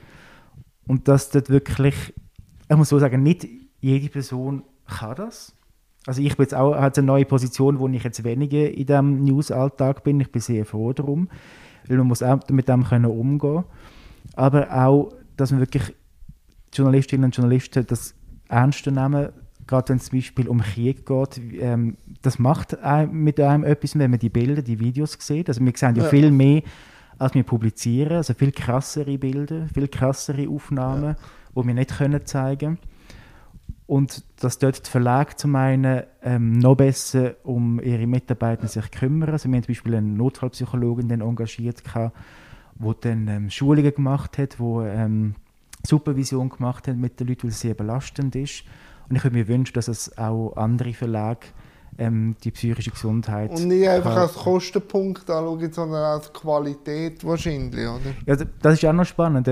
[0.88, 2.14] Und dass dort wirklich,
[2.70, 3.48] ich muss so sagen, nicht
[3.80, 5.56] jede Person kann das.
[6.06, 9.24] Also ich bin jetzt auch halt eine neue Position, wo ich jetzt weniger in diesem
[9.24, 10.20] News-Alltag bin.
[10.20, 11.30] Ich bin sehr froh darum,
[11.88, 13.64] weil man muss auch mit dem können umgehen
[14.36, 15.96] Aber auch, dass man wirklich
[16.74, 18.16] Journalistinnen und Journalisten das
[18.48, 19.30] ernst nehmen,
[19.68, 23.98] gerade wenn es zum Beispiel um Krieg geht, ähm, das macht einem, mit einem etwas,
[23.98, 25.48] wenn man die Bilder, die Videos sieht.
[25.48, 26.10] Also wir sehen ja, ja.
[26.10, 26.62] viel mehr,
[27.18, 31.16] als wir publizieren, also viel krassere Bilder, viel krassere Aufnahmen,
[31.56, 31.62] ja.
[31.62, 32.95] die wir nicht können zeigen können
[33.88, 39.30] und dass dort die Verlage zum einen ähm, noch besser um ihre Mitarbeiter sich kümmern.
[39.30, 44.60] Also wir haben zum Beispiel eine Notfallpsychologin dann engagiert, die dann ähm, Schulungen gemacht hat,
[44.60, 45.36] wo ähm,
[45.86, 48.64] Supervision gemacht hat mit den Leuten, weil es sehr belastend ist.
[49.08, 51.48] Und ich würde mir wünschen, dass es auch andere Verlage
[52.00, 53.52] ähm, die psychische Gesundheit.
[53.52, 58.00] Und nicht einfach als Kostenpunkt anschauen, sondern als Qualität wahrscheinlich, oder?
[58.26, 59.48] Ja, das ist auch noch spannend.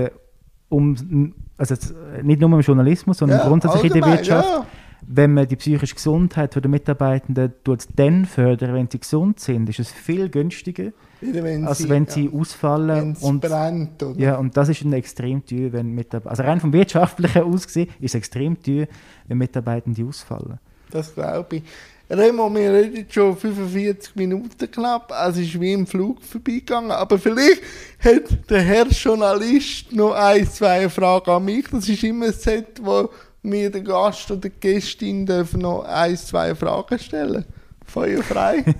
[0.68, 1.74] Um also
[2.22, 4.66] nicht nur im Journalismus, sondern ja, grundsätzlich in der Wirtschaft, ja.
[5.06, 9.78] wenn man die psychische Gesundheit der Mitarbeitenden tut, dann fördern, wenn sie gesund sind, ist
[9.78, 10.90] es viel günstiger,
[11.20, 13.16] wenn als sie, wenn sie ja, ausfallen.
[13.20, 14.18] und, brennt, oder?
[14.18, 18.10] Ja, und das ist extrem teuer, wenn Mitarbeiter, also rein vom wirtschaftlichen aus gesehen, ist
[18.10, 18.86] es extrem teuer,
[19.28, 20.58] wenn Mitarbeitende ausfallen.
[20.90, 21.62] Das glaube ich.
[22.10, 26.90] Remo, wir reden schon 45 Minuten knapp, es ist wie im Flug vorbeigegangen.
[26.90, 27.62] Aber vielleicht
[27.98, 31.66] hat der Herr Journalist noch ein, zwei Fragen an mich.
[31.70, 33.08] Das ist immer ein Set, wo
[33.42, 37.44] mir der Gast oder die Gästin dürfen noch ein, zwei Fragen stellen.
[37.86, 38.64] Feuer frei.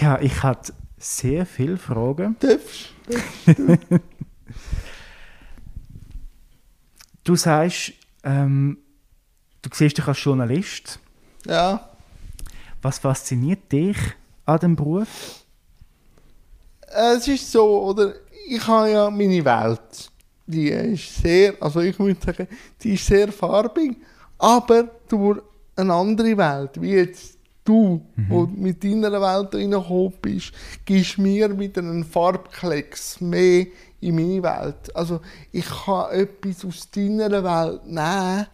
[0.00, 2.36] ja, ich hatte sehr viele Fragen.
[2.40, 2.94] Darfst,
[3.46, 3.78] du?
[7.24, 7.92] du sagst,
[8.24, 8.78] ähm,
[9.62, 10.98] du siehst dich als Journalist.
[11.46, 11.88] Ja.
[12.82, 13.96] Was fasziniert dich
[14.44, 15.44] an dem Beruf?
[16.80, 18.14] Es ist so, oder?
[18.48, 20.10] Ich habe ja meine Welt.
[20.46, 22.48] Die ist sehr, also ich würde sagen,
[22.82, 23.96] die ist sehr farbig,
[24.38, 25.42] aber durch
[25.76, 28.26] eine andere Welt, wie jetzt du, mhm.
[28.30, 30.52] wo mit deiner Welt reingekommen bist,
[30.86, 33.66] gibst mir wieder einen Farbklecks mehr
[34.00, 34.96] in meine Welt.
[34.96, 35.20] Also
[35.52, 38.46] ich kann etwas aus deiner Welt nehmen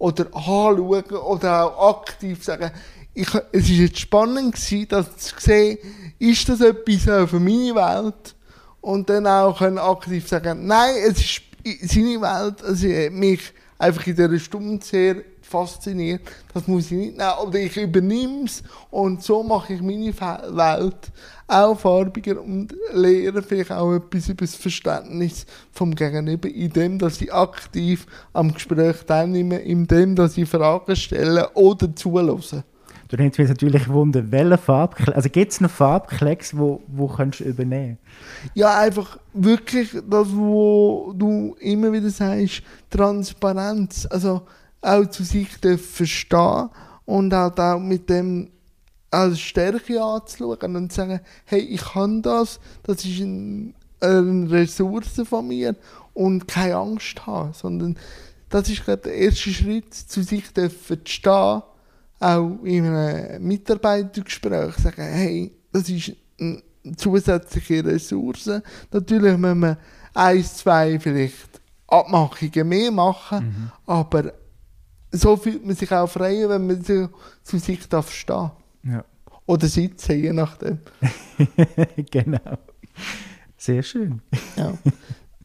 [0.00, 2.70] oder anschauen oder auch aktiv sagen,
[3.12, 5.78] ich, es war jetzt spannend gewesen, das zu sehen,
[6.18, 8.34] ist das etwas für meine Welt?
[8.80, 11.42] Und dann auch können aktiv sagen, nein, es ist
[11.82, 15.16] seine Welt, also mich einfach in dieser Stunde sehr
[15.50, 16.22] fasziniert,
[16.54, 17.32] das muss ich nicht nehmen.
[17.44, 21.12] Oder ich übernehme es und so mache ich meine Welt
[21.48, 27.32] auch farbiger und lehre vielleicht auch etwas über das Verständnis vom Gegenüber, indem dass ich
[27.32, 32.64] aktiv am Gespräch teilnehme, indem dass ich Fragen stelle oder zulasse.
[33.08, 37.40] Du nimmst mich natürlich Wunder, welche Farbklecks, also gibt es noch Farbklecks, wo, wo kannst
[37.40, 37.98] du übernehmen?
[38.54, 44.42] Ja, einfach wirklich das, wo du immer wieder sagst, Transparenz, also
[44.82, 46.70] auch zu sich verstehen
[47.04, 48.50] und halt auch mit dem
[49.10, 55.22] als Stärke anzuschauen und zu sagen, hey, ich kann das, das ist ein, eine Ressource
[55.28, 55.74] von mir
[56.14, 57.96] und keine Angst haben, sondern
[58.48, 60.70] das ist gerade der erste Schritt, zu sich zu
[61.04, 61.62] stehen
[62.20, 66.62] auch in einem Mitarbeitergespräch sagen, hey, das ist eine
[66.96, 68.60] zusätzliche Ressource.
[68.92, 69.78] Natürlich müssen wir
[70.12, 73.72] ein, zwei vielleicht Abmachungen mehr machen, mhm.
[73.86, 74.32] aber
[75.12, 77.08] so fühlt man sich auch frei, wenn man so
[77.42, 78.50] zu sich darf stehen.
[78.84, 79.04] Ja.
[79.46, 80.78] Oder sitzen, je nachdem.
[82.10, 82.58] genau.
[83.56, 84.22] Sehr schön.
[84.56, 84.72] Ja.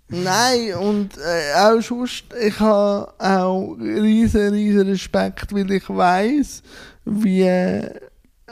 [0.07, 6.61] Nein, und äh, auch sonst, ich habe auch riesen, riesen Respekt, weil ich weiß,
[7.05, 7.81] wie,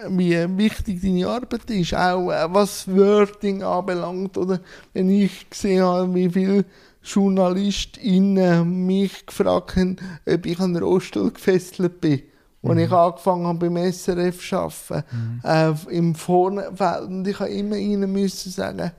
[0.09, 4.59] wie wichtig deine Arbeit ist, auch äh, was Wording anbelangt, oder
[4.93, 6.66] wenn ich gesehen habe, wie viele
[7.04, 9.97] JournalistInnen mich gefragt haben,
[10.28, 12.22] ob ich an Rohstuhl gefesselt bin.
[12.62, 12.70] Mhm.
[12.70, 15.41] Als ich angefangen habe beim SRF zu arbeiten, mhm.
[15.43, 18.91] äh, im Vornfeld, und ich habe immer ihnen müssen sagen,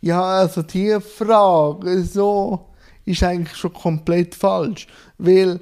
[0.00, 2.66] ja, also die Frage so
[3.04, 4.86] ist eigentlich schon komplett falsch,
[5.18, 5.60] weil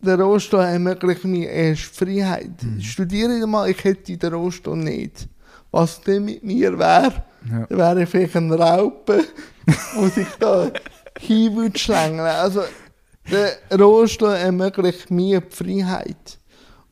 [0.00, 2.62] der Rohstoff ermöglicht mir erst Freiheit.
[2.62, 2.80] Mhm.
[2.80, 5.28] Studiere mal, ich hätte den Rohstoff nicht.
[5.70, 7.66] Was denn mit mir wäre, ja.
[7.70, 9.24] wäre ich vielleicht ein Raupe,
[9.94, 10.70] wo sich da
[11.22, 12.20] hin würde schlängeln.
[12.20, 12.62] Also
[13.30, 16.38] der Rohstoff ermöglicht mir die Freiheit.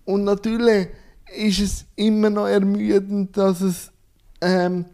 [0.04, 0.88] Und natürlich
[1.36, 3.90] ist es immer noch ermüdend, dass es
[4.40, 4.84] ähm,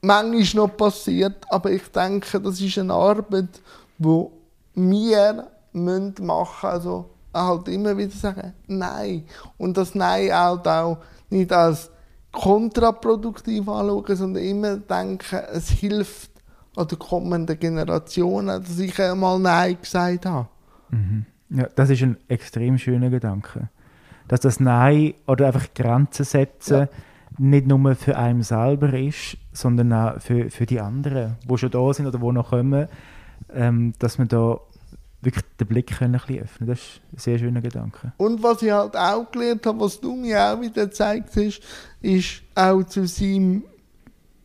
[0.00, 3.60] manchmal noch passiert, aber ich denke, das ist eine Arbeit,
[3.98, 4.26] die
[4.74, 6.66] wir machen müssen.
[6.66, 9.24] Also halt immer wieder sagen, nein.
[9.58, 10.98] Und das Nein halt auch
[11.30, 11.90] nicht als
[12.32, 16.31] kontraproduktiv anschauen, sondern immer denken, es hilft
[16.76, 20.48] den kommenden Generationen, dass ich einmal Nein gesagt habe.
[20.90, 21.26] Mhm.
[21.50, 23.68] Ja, das ist ein extrem schöner Gedanke.
[24.28, 26.88] Dass das Nein oder einfach Grenzen setzen ja
[27.38, 31.92] nicht nur für einen selber ist, sondern auch für, für die anderen, die schon da
[31.92, 32.88] sind oder die noch kommen,
[33.52, 34.58] ähm, dass man da
[35.20, 38.12] wirklich den Blick können ein bisschen öffnen Das ist ein sehr schöner Gedanke.
[38.16, 41.60] Und was ich halt auch gelernt habe, was du mir auch wieder gezeigt hast,
[42.00, 43.64] ist auch zu seinem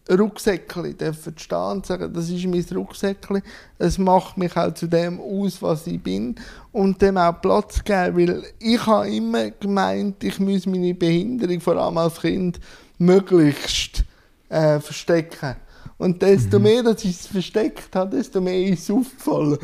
[0.10, 3.42] Rucksäckchen dürfen stehen und sagen, das ist mein Rucksäckchen,
[3.78, 6.36] es macht mich auch zu dem aus, was ich bin
[6.72, 11.76] und dem auch Platz geben, weil ich habe immer gemeint, ich muss meine Behinderung, vor
[11.76, 12.60] allem als Kind,
[12.98, 14.04] möglichst
[14.50, 15.56] äh, verstecken.
[15.98, 16.64] Und desto mhm.
[16.64, 19.58] mehr, dass ich es versteckt habe, desto mehr ist es aufgefallen.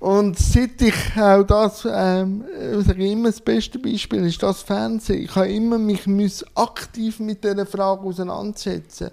[0.00, 2.42] Und seit ich auch das, ähm,
[2.78, 5.24] sage ich immer, das beste Beispiel ist das Fernsehen.
[5.24, 6.06] Ich habe immer mich
[6.54, 9.10] aktiv mit dieser Frage auseinandersetzen.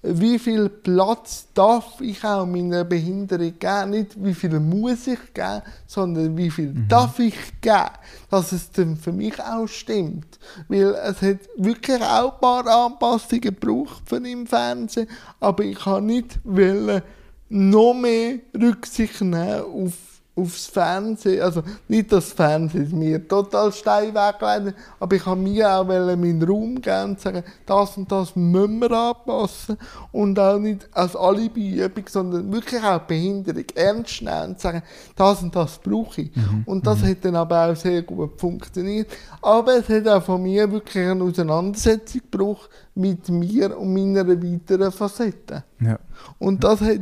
[0.00, 3.90] Wie viel Platz darf ich auch meiner Behinderung geben?
[3.90, 6.86] Nicht wie viel muss ich geben, sondern wie viel mhm.
[6.88, 7.90] darf ich geben,
[8.30, 10.38] dass es dann für mich auch stimmt.
[10.68, 15.08] Weil es hat wirklich auch ein paar Anpassungen gebraucht von im Fernsehen,
[15.40, 17.02] aber ich kann nicht wollen,
[17.48, 24.74] noch mehr Rücksicht nehmen auf aufs Fernsehen, also nicht das Fernsehen mir total steil wegleiten,
[25.00, 28.92] aber ich habe mir auch meinen Raum geben und sagen, das und das müssen wir
[28.92, 29.76] anpassen
[30.12, 34.82] und auch nicht als Alibi-Übung, sondern wirklich auch Behinderung ernst nehmen und sagen,
[35.16, 36.36] das und das brauche ich.
[36.36, 36.62] Mhm.
[36.66, 37.06] Und das mhm.
[37.08, 39.10] hat dann aber auch sehr gut funktioniert.
[39.42, 44.92] Aber es hat auch von mir wirklich eine Auseinandersetzung gebraucht mit mir und meiner weiteren
[44.92, 45.64] Facette.
[45.80, 45.98] Ja.
[46.38, 47.00] Und das hat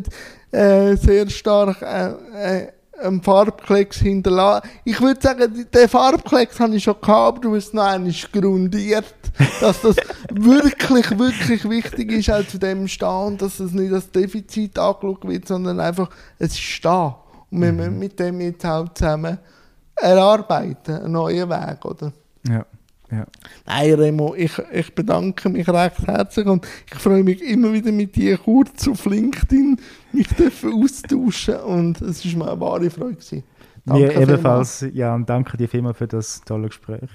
[0.51, 2.68] äh, sehr stark äh, äh,
[3.03, 4.68] einen Farbklecks hinterlassen.
[4.84, 9.14] Ich würde sagen, den Farbklecks habe ich schon gehabt, aber du hast noch einmal grundiert,
[9.61, 9.97] dass das
[10.30, 15.49] wirklich, wirklich wichtig ist, auch zu dem stehen, dass es nicht als Defizit angeschaut wird,
[15.49, 17.22] sondern einfach, es ist da.
[17.51, 17.76] Und wir mhm.
[17.76, 19.38] müssen mit dem jetzt auch zusammen
[19.97, 22.12] erarbeiten, einen neuen Weg, oder?
[22.49, 22.64] Ja.
[23.11, 23.27] Ja.
[23.67, 28.17] Nein, Remo, ich, ich bedanke mich recht herzlich und ich freue mich immer wieder mit
[28.17, 29.79] dir kurz auf LinkedIn
[30.13, 30.29] mich
[30.65, 33.15] austauschen und es war mir eine wahre Freude.
[33.15, 33.45] Gewesen.
[33.85, 37.09] Danke Mir ebenfalls, ja, und danke dir vielmals für das tolle Gespräch.